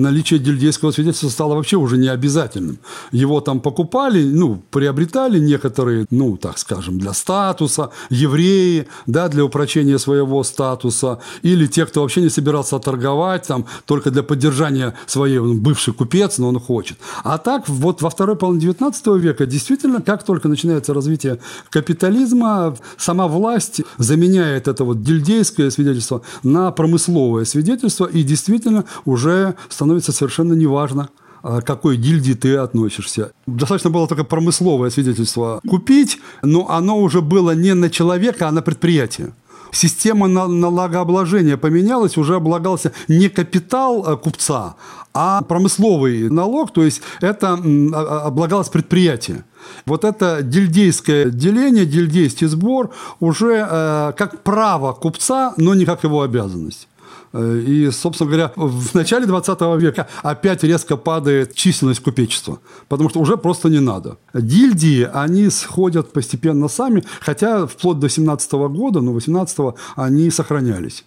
наличие 0.00 0.40
дельдейского 0.40 0.90
свидетельства 0.90 1.28
стало 1.28 1.54
вообще 1.54 1.76
уже 1.76 1.96
не 1.96 2.08
обязательным. 2.08 2.78
Его 3.12 3.40
там 3.40 3.60
покупали, 3.60 4.22
ну, 4.22 4.62
приобретали 4.70 5.38
некоторые, 5.38 6.06
ну, 6.10 6.36
так 6.36 6.58
скажем, 6.58 6.98
для 6.98 7.12
статуса, 7.12 7.90
евреи, 8.08 8.86
да, 9.06 9.28
для 9.28 9.44
упрочения 9.44 9.98
своего 9.98 10.42
статуса, 10.42 11.18
или 11.42 11.66
те, 11.66 11.86
кто 11.86 12.02
вообще 12.02 12.20
не 12.20 12.30
собирался 12.30 12.78
торговать, 12.78 13.46
там, 13.46 13.66
только 13.84 14.10
для 14.10 14.22
поддержания 14.22 14.94
своей, 15.06 15.38
он 15.38 15.60
бывший 15.60 15.94
купец, 15.94 16.38
но 16.38 16.48
он 16.48 16.58
хочет. 16.58 16.98
А 17.22 17.38
так, 17.38 17.68
вот 17.68 18.02
во 18.02 18.10
второй 18.10 18.36
половине 18.36 18.62
19 18.62 19.06
века, 19.18 19.46
действительно, 19.46 20.00
как 20.00 20.24
только 20.24 20.48
начинается 20.48 20.94
развитие 20.94 21.38
капитализма, 21.70 22.76
сама 22.96 23.28
власть 23.28 23.82
заменяет 23.98 24.68
это 24.68 24.84
вот 24.84 25.02
дельдейское 25.02 25.70
свидетельство 25.70 26.22
на 26.42 26.70
промысловое 26.70 27.44
свидетельство, 27.44 28.06
и 28.06 28.22
действительно 28.22 28.84
уже 29.04 29.54
становится 29.68 29.89
совершенно 29.98 30.52
неважно, 30.54 31.08
а, 31.42 31.60
к 31.60 31.66
какой 31.66 31.96
гильдии 31.96 32.34
ты 32.34 32.56
относишься. 32.56 33.32
Достаточно 33.46 33.90
было 33.90 34.06
только 34.06 34.24
промысловое 34.24 34.90
свидетельство 34.90 35.60
купить, 35.68 36.18
но 36.42 36.68
оно 36.70 36.98
уже 36.98 37.20
было 37.22 37.54
не 37.54 37.74
на 37.74 37.90
человека, 37.90 38.48
а 38.48 38.52
на 38.52 38.62
предприятие. 38.62 39.32
Система 39.72 40.26
налогообложения 40.26 41.56
поменялась, 41.56 42.16
уже 42.16 42.34
облагался 42.34 42.92
не 43.08 43.28
капитал 43.28 44.04
а, 44.06 44.16
купца, 44.16 44.76
а 45.14 45.42
промысловый 45.42 46.28
налог, 46.28 46.72
то 46.72 46.82
есть 46.82 47.02
это 47.20 47.52
а, 47.54 48.26
облагалось 48.26 48.68
предприятие. 48.68 49.44
Вот 49.86 50.04
это 50.04 50.42
дельдейское 50.42 51.26
деление, 51.26 51.86
дельдейский 51.86 52.46
сбор 52.46 52.90
уже 53.20 53.66
э, 53.70 54.12
как 54.16 54.42
право 54.42 54.94
купца, 54.94 55.52
но 55.58 55.74
не 55.74 55.84
как 55.84 56.02
его 56.02 56.22
обязанность. 56.22 56.88
Э, 57.32 57.62
и, 57.66 57.90
собственно 57.90 58.30
говоря, 58.30 58.52
в 58.56 58.94
начале 58.94 59.26
20 59.26 59.60
века 59.80 60.08
опять 60.22 60.64
резко 60.64 60.96
падает 60.96 61.54
численность 61.54 62.02
купечества, 62.02 62.58
потому 62.88 63.08
что 63.08 63.20
уже 63.20 63.36
просто 63.36 63.68
не 63.68 63.80
надо. 63.80 64.16
Гильдии, 64.34 65.08
они 65.12 65.50
сходят 65.50 66.12
постепенно 66.12 66.68
сами, 66.68 67.04
хотя 67.20 67.66
вплоть 67.66 67.98
до 67.98 68.08
17 68.08 68.52
года, 68.52 69.00
но 69.00 69.12
18 69.12 69.74
они 69.96 70.30
сохранялись. 70.30 71.04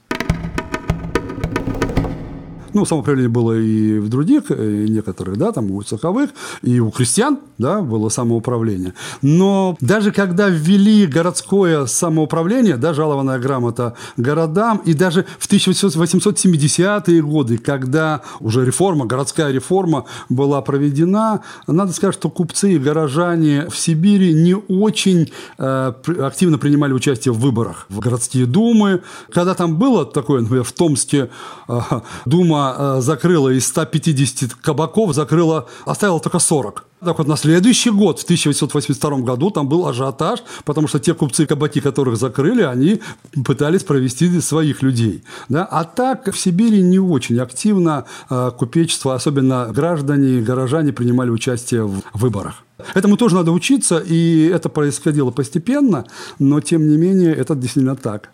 Ну, 2.74 2.86
самоуправление 2.86 3.30
было 3.30 3.54
и 3.54 4.00
в 4.00 4.10
других, 4.10 4.52
и 4.52 4.88
некоторых, 4.90 5.38
да, 5.38 5.52
там 5.52 5.72
у 5.72 5.82
цеховых, 5.82 6.32
и 6.62 6.80
у 6.80 6.90
крестьян, 6.90 7.40
да, 7.58 7.82
было 7.82 8.10
самоуправление. 8.10 8.94
Но 9.22 9.78
даже 9.80 10.12
когда 10.12 10.50
ввели 10.50 11.06
городское 11.06 11.86
самоуправление, 11.86 12.78
да, 12.78 12.94
жалованная 12.94 13.40
грамота 13.40 13.94
городам, 14.18 14.82
и 14.86 14.94
даже 14.94 15.26
в 15.40 15.48
1870-е 15.48 17.22
годы, 17.22 17.58
когда 17.58 18.22
уже 18.40 18.66
реформа, 18.66 19.06
городская 19.06 19.52
реформа 19.52 20.06
была 20.30 20.62
проведена, 20.62 21.42
надо 21.68 21.94
сказать, 21.94 22.16
что 22.16 22.30
купцы 22.30 22.74
и 22.74 22.78
горожане 22.80 23.68
в 23.70 23.78
Сибири 23.78 24.34
не 24.34 24.56
очень 24.56 25.32
э, 25.58 25.94
активно 26.22 26.58
принимали 26.58 26.94
участие 26.94 27.34
в 27.34 27.40
выборах 27.40 27.86
в 27.90 28.00
городские 28.00 28.46
думы. 28.46 29.02
Когда 29.32 29.54
там 29.54 29.78
было 29.78 30.06
такое, 30.06 30.42
например, 30.42 30.64
в 30.64 30.72
Томске 30.72 31.30
э, 31.68 31.80
дума 32.26 32.63
Э, 32.78 33.02
закрыла 33.02 33.50
из 33.50 33.68
150 33.68 34.54
кабаков, 34.54 35.14
закрыла, 35.14 35.68
оставила 35.86 36.20
только 36.20 36.40
40. 36.40 36.86
Так 37.06 37.18
вот, 37.18 37.28
на 37.28 37.36
следующий 37.36 37.92
год, 37.92 38.20
в 38.20 38.24
1882 38.24 39.18
году, 39.20 39.50
там 39.52 39.68
был 39.68 39.88
ажиотаж, 39.88 40.40
потому 40.64 40.88
что 40.88 41.00
те 41.00 41.14
купцы 41.14 41.46
кабаки, 41.46 41.82
которых 41.82 42.18
закрыли, 42.18 42.62
они 42.62 43.02
пытались 43.46 43.84
провести 43.84 44.42
своих 44.42 44.82
людей. 44.82 45.24
Да? 45.50 45.66
А 45.66 45.84
так 45.84 46.34
в 46.34 46.38
Сибири 46.38 46.82
не 46.82 47.00
очень 47.00 47.40
активно 47.40 48.06
э, 48.30 48.52
купечество, 48.58 49.16
особенно 49.16 49.68
граждане, 49.74 50.42
горожане 50.42 50.94
принимали 50.94 51.30
участие 51.30 51.84
в 51.84 52.02
выборах. 52.14 52.64
Этому 52.96 53.18
тоже 53.18 53.36
надо 53.36 53.52
учиться, 53.52 53.98
и 53.98 54.50
это 54.54 54.70
происходило 54.70 55.32
постепенно, 55.32 56.06
но 56.40 56.62
тем 56.62 56.88
не 56.88 56.98
менее 56.98 57.34
это 57.34 57.56
действительно 57.56 57.96
так. 57.96 58.30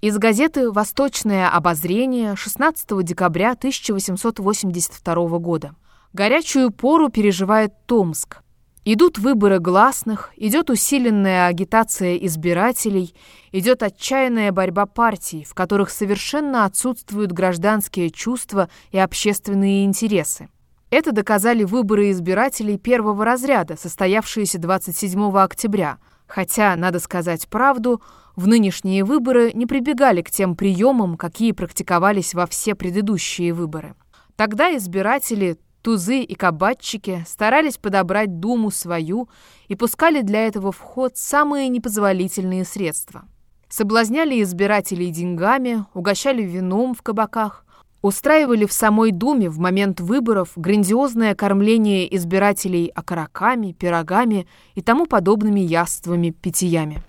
Из 0.00 0.16
газеты 0.16 0.70
«Восточное 0.70 1.48
обозрение» 1.48 2.36
16 2.36 3.02
декабря 3.02 3.50
1882 3.50 5.38
года. 5.40 5.74
Горячую 6.12 6.70
пору 6.70 7.08
переживает 7.08 7.72
Томск. 7.86 8.42
Идут 8.84 9.18
выборы 9.18 9.58
гласных, 9.58 10.30
идет 10.36 10.70
усиленная 10.70 11.48
агитация 11.48 12.14
избирателей, 12.18 13.12
идет 13.50 13.82
отчаянная 13.82 14.52
борьба 14.52 14.86
партий, 14.86 15.44
в 15.44 15.54
которых 15.54 15.90
совершенно 15.90 16.64
отсутствуют 16.64 17.32
гражданские 17.32 18.10
чувства 18.10 18.68
и 18.92 18.98
общественные 18.98 19.84
интересы. 19.84 20.48
Это 20.90 21.10
доказали 21.10 21.64
выборы 21.64 22.12
избирателей 22.12 22.78
первого 22.78 23.24
разряда, 23.24 23.76
состоявшиеся 23.76 24.60
27 24.60 25.36
октября, 25.36 25.98
хотя, 26.28 26.76
надо 26.76 27.00
сказать 27.00 27.48
правду, 27.48 28.00
в 28.36 28.46
нынешние 28.46 29.02
выборы 29.02 29.50
не 29.52 29.66
прибегали 29.66 30.22
к 30.22 30.30
тем 30.30 30.54
приемам, 30.54 31.16
какие 31.16 31.50
практиковались 31.50 32.34
во 32.34 32.46
все 32.46 32.76
предыдущие 32.76 33.52
выборы. 33.52 33.96
Тогда 34.36 34.76
избиратели, 34.76 35.58
тузы 35.82 36.20
и 36.20 36.34
кабатчики 36.36 37.24
старались 37.26 37.78
подобрать 37.78 38.38
Думу 38.38 38.70
свою 38.70 39.28
и 39.66 39.74
пускали 39.74 40.20
для 40.22 40.46
этого 40.46 40.70
в 40.70 40.78
ход 40.78 41.16
самые 41.16 41.68
непозволительные 41.68 42.64
средства. 42.64 43.24
Соблазняли 43.68 44.40
избирателей 44.42 45.10
деньгами, 45.10 45.84
угощали 45.94 46.42
вином 46.42 46.94
в 46.94 47.02
кабаках, 47.02 47.64
устраивали 48.02 48.64
в 48.64 48.72
самой 48.72 49.10
Думе 49.10 49.48
в 49.48 49.58
момент 49.58 50.00
выборов 50.00 50.52
грандиозное 50.56 51.34
кормление 51.34 52.14
избирателей 52.16 52.90
окороками, 52.94 53.72
пирогами 53.72 54.46
и 54.74 54.82
тому 54.82 55.06
подобными 55.06 55.60
яствами-питьями. 55.60 57.02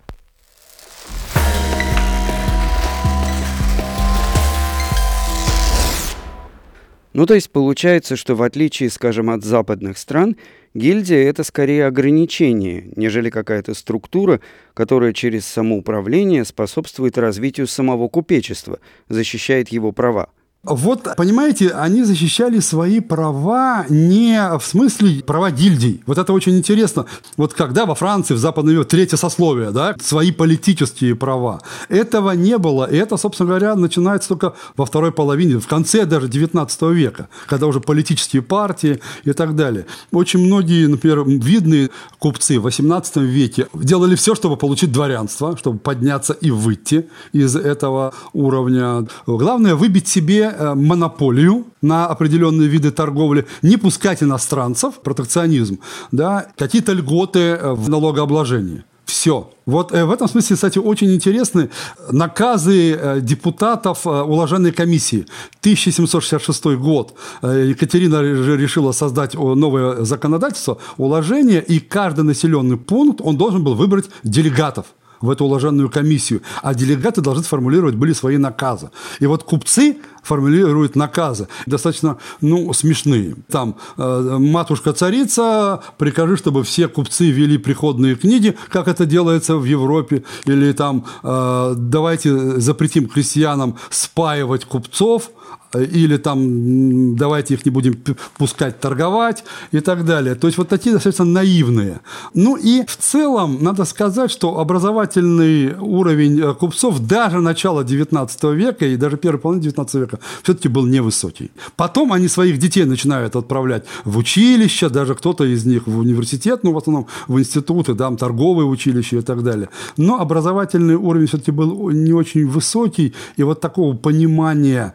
Ну, 7.11 7.25
то 7.25 7.33
есть 7.33 7.51
получается, 7.51 8.15
что 8.15 8.35
в 8.35 8.43
отличие, 8.43 8.89
скажем, 8.89 9.31
от 9.31 9.43
западных 9.43 9.97
стран, 9.97 10.37
гильдия– 10.75 11.27
это 11.29 11.43
скорее 11.43 11.87
ограничение, 11.87 12.91
нежели 12.95 13.31
какая-то 13.31 13.73
структура, 13.73 14.39
которая 14.75 15.11
через 15.11 15.45
самоуправление 15.47 16.45
способствует 16.45 17.17
развитию 17.17 17.65
самого 17.65 18.07
купечества, 18.09 18.79
защищает 19.09 19.69
его 19.69 19.91
права. 19.91 20.29
Вот, 20.63 21.07
понимаете, 21.15 21.69
они 21.69 22.03
защищали 22.03 22.59
свои 22.59 22.99
права 22.99 23.85
не 23.87 24.57
в 24.57 24.61
смысле 24.61 25.23
права 25.23 25.51
гильдий. 25.51 26.03
Вот 26.05 26.17
это 26.17 26.33
очень 26.33 26.57
интересно. 26.57 27.05
Вот 27.37 27.53
когда 27.53 27.85
во 27.85 27.95
Франции, 27.95 28.33
в 28.33 28.39
Западной 28.39 28.73
Европе, 28.73 28.89
третье 28.89 29.15
сословие, 29.15 29.71
да, 29.71 29.95
свои 30.01 30.33
политические 30.33 31.15
права. 31.15 31.61
Этого 31.87 32.31
не 32.31 32.57
было. 32.57 32.83
И 32.91 32.97
это, 32.97 33.15
собственно 33.15 33.47
говоря, 33.47 33.75
начинается 33.75 34.27
только 34.27 34.53
во 34.75 34.85
второй 34.85 35.13
половине, 35.13 35.59
в 35.59 35.67
конце 35.67 36.05
даже 36.05 36.27
19 36.27 36.81
века, 36.91 37.29
когда 37.47 37.65
уже 37.65 37.79
политические 37.79 38.41
партии 38.41 38.99
и 39.23 39.31
так 39.31 39.55
далее. 39.55 39.85
Очень 40.11 40.45
многие, 40.45 40.87
например, 40.87 41.23
видные 41.25 41.89
купцы 42.19 42.59
в 42.59 42.63
18 42.63 43.15
веке 43.17 43.67
делали 43.73 44.15
все, 44.15 44.35
чтобы 44.35 44.57
получить 44.57 44.91
дворянство, 44.91 45.55
чтобы 45.55 45.79
подняться 45.79 46.33
и 46.33 46.51
выйти 46.51 47.07
из 47.31 47.55
этого 47.55 48.13
уровня. 48.33 49.07
Главное– 49.25 49.75
выбить 49.77 50.09
себе 50.09 50.48
Э, 50.57 50.73
монополию 50.75 51.65
на 51.81 52.07
определенные 52.07 52.67
виды 52.67 52.91
торговли, 52.91 53.45
не 53.61 53.77
пускать 53.77 54.23
иностранцев, 54.23 54.99
протекционизм, 55.01 55.79
да, 56.11 56.47
какие-то 56.57 56.93
льготы 56.93 57.39
э, 57.39 57.73
в 57.73 57.89
налогообложении. 57.89 58.83
Все. 59.05 59.49
Вот 59.65 59.91
э, 59.91 60.05
в 60.05 60.11
этом 60.11 60.27
смысле, 60.27 60.55
кстати, 60.55 60.79
очень 60.79 61.13
интересны 61.13 61.69
наказы 62.11 63.19
депутатов 63.21 64.05
уложенной 64.05 64.71
комиссии. 64.71 65.25
1766 65.61 66.65
год. 66.77 67.13
Екатерина 67.41 68.21
решила 68.21 68.91
создать 68.91 69.33
новое 69.33 70.03
законодательство, 70.03 70.77
уложение, 70.97 71.63
и 71.63 71.79
каждый 71.79 72.23
населенный 72.23 72.77
пункт, 72.77 73.21
он 73.23 73.37
должен 73.37 73.63
был 73.63 73.75
выбрать 73.75 74.09
делегатов 74.23 74.85
в 75.21 75.29
эту 75.29 75.45
уложенную 75.45 75.89
комиссию, 75.89 76.41
а 76.61 76.73
делегаты 76.73 77.21
должны 77.21 77.43
сформулировать 77.43 77.95
были 77.95 78.13
свои 78.13 78.37
наказы. 78.37 78.89
И 79.19 79.25
вот 79.25 79.43
купцы 79.43 79.97
формулируют 80.29 80.95
наказы, 80.95 81.47
достаточно 81.65 82.17
ну, 82.41 82.71
смешные. 82.73 83.35
Там 83.49 83.75
э, 83.97 84.37
«Матушка-царица, 84.39 85.81
прикажи, 85.97 86.37
чтобы 86.37 86.63
все 86.63 86.87
купцы 86.87 87.31
вели 87.31 87.57
приходные 87.57 88.15
книги, 88.15 88.55
как 88.69 88.87
это 88.87 89.05
делается 89.05 89.57
в 89.57 89.65
Европе», 89.65 90.23
или 90.45 90.71
там 90.73 91.05
э, 91.23 91.73
«Давайте 91.75 92.59
запретим 92.61 93.07
крестьянам 93.07 93.75
спаивать 93.89 94.65
купцов», 94.65 95.31
или 95.77 96.17
там 96.17 97.15
давайте 97.15 97.53
их 97.53 97.65
не 97.65 97.71
будем 97.71 97.95
пускать 98.37 98.79
торговать 98.79 99.43
и 99.71 99.79
так 99.79 100.05
далее. 100.05 100.35
То 100.35 100.47
есть 100.47 100.57
вот 100.57 100.69
такие 100.69 100.93
достаточно 100.93 101.25
наивные. 101.25 102.01
Ну 102.33 102.55
и 102.55 102.83
в 102.85 102.97
целом 102.97 103.59
надо 103.61 103.85
сказать, 103.85 104.31
что 104.31 104.59
образовательный 104.59 105.75
уровень 105.75 106.39
э, 106.41 106.53
купцов 106.55 106.99
даже 106.99 107.39
начала 107.39 107.83
19 107.83 108.43
века 108.55 108.85
и 108.85 108.95
даже 108.95 109.17
первой 109.17 109.39
половины 109.39 109.63
19 109.63 109.95
века 109.95 110.18
все-таки 110.43 110.67
был 110.67 110.85
невысокий. 110.85 111.51
Потом 111.75 112.13
они 112.13 112.27
своих 112.27 112.57
детей 112.57 112.85
начинают 112.85 113.35
отправлять 113.35 113.85
в 114.05 114.17
училище, 114.17 114.89
даже 114.89 115.15
кто-то 115.15 115.43
из 115.43 115.65
них 115.65 115.87
в 115.87 115.97
университет, 115.99 116.63
ну 116.63 116.73
в 116.73 116.77
основном 116.77 117.07
в 117.27 117.39
институты, 117.39 117.93
да, 117.93 118.09
торговые 118.15 118.65
училища 118.65 119.17
и 119.17 119.21
так 119.21 119.43
далее. 119.43 119.69
Но 119.97 120.19
образовательный 120.19 120.95
уровень 120.95 121.27
все-таки 121.27 121.51
был 121.51 121.89
не 121.89 122.13
очень 122.13 122.47
высокий, 122.47 123.13
и 123.37 123.43
вот 123.43 123.61
такого 123.61 123.95
понимания 123.95 124.93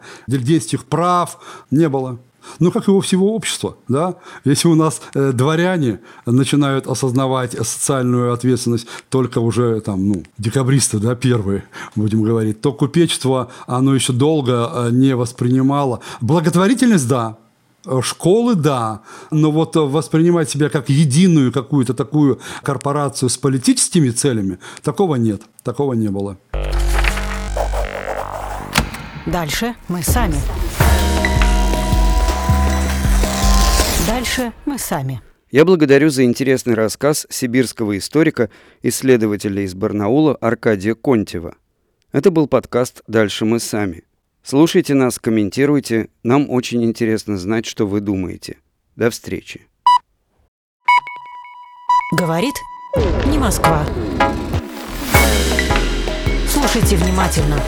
этих 0.75 0.85
прав 0.85 1.37
не 1.71 1.89
было. 1.89 2.19
Ну, 2.59 2.71
как 2.71 2.87
у 2.87 2.99
всего 2.99 3.33
общества, 3.33 3.77
да? 3.87 4.15
Если 4.43 4.67
у 4.67 4.75
нас 4.75 5.01
э, 5.13 5.31
дворяне 5.31 5.99
начинают 6.25 6.87
осознавать 6.87 7.53
социальную 7.53 8.33
ответственность 8.33 8.87
только 9.09 9.39
уже, 9.39 9.81
там, 9.81 10.07
ну, 10.07 10.23
декабристы, 10.37 10.99
да, 10.99 11.15
первые, 11.15 11.63
будем 11.95 12.23
говорить, 12.23 12.61
то 12.61 12.73
купечество, 12.73 13.51
оно 13.67 13.95
еще 13.95 14.13
долго 14.13 14.69
э, 14.73 14.89
не 14.91 15.15
воспринимало. 15.15 16.01
Благотворительность, 16.21 17.07
да, 17.07 17.37
Школы, 18.01 18.55
да, 18.55 19.01
но 19.29 19.51
вот 19.51 19.75
воспринимать 19.75 20.49
себя 20.49 20.69
как 20.69 20.89
единую 20.89 21.51
какую-то 21.51 21.93
такую 21.93 22.39
корпорацию 22.63 23.29
с 23.29 23.37
политическими 23.37 24.09
целями, 24.09 24.57
такого 24.81 25.15
нет, 25.15 25.43
такого 25.63 25.93
не 25.93 26.07
было. 26.07 26.37
Дальше 29.27 29.75
мы 29.87 30.01
сами. 30.03 30.37
Дальше 34.07 34.53
мы 34.65 34.77
сами. 34.77 35.21
Я 35.49 35.65
благодарю 35.65 36.09
за 36.09 36.25
интересный 36.25 36.75
рассказ 36.75 37.25
сибирского 37.29 37.97
историка, 37.97 38.49
исследователя 38.83 39.63
из 39.63 39.73
Барнаула 39.73 40.35
Аркадия 40.35 40.95
Контева. 40.95 41.55
Это 42.11 42.29
был 42.29 42.47
подкаст 42.47 43.01
«Дальше 43.07 43.45
мы 43.45 43.59
сами». 43.59 44.03
Слушайте 44.43 44.93
нас, 44.93 45.17
комментируйте. 45.17 46.09
Нам 46.23 46.51
очень 46.51 46.83
интересно 46.83 47.37
знать, 47.37 47.65
что 47.65 47.87
вы 47.87 47.99
думаете. 47.99 48.57
До 48.95 49.09
встречи. 49.09 49.67
Говорит 52.11 52.53
не 53.25 53.39
Москва. 53.39 53.83
Слушайте 56.47 56.95
внимательно. 56.95 57.59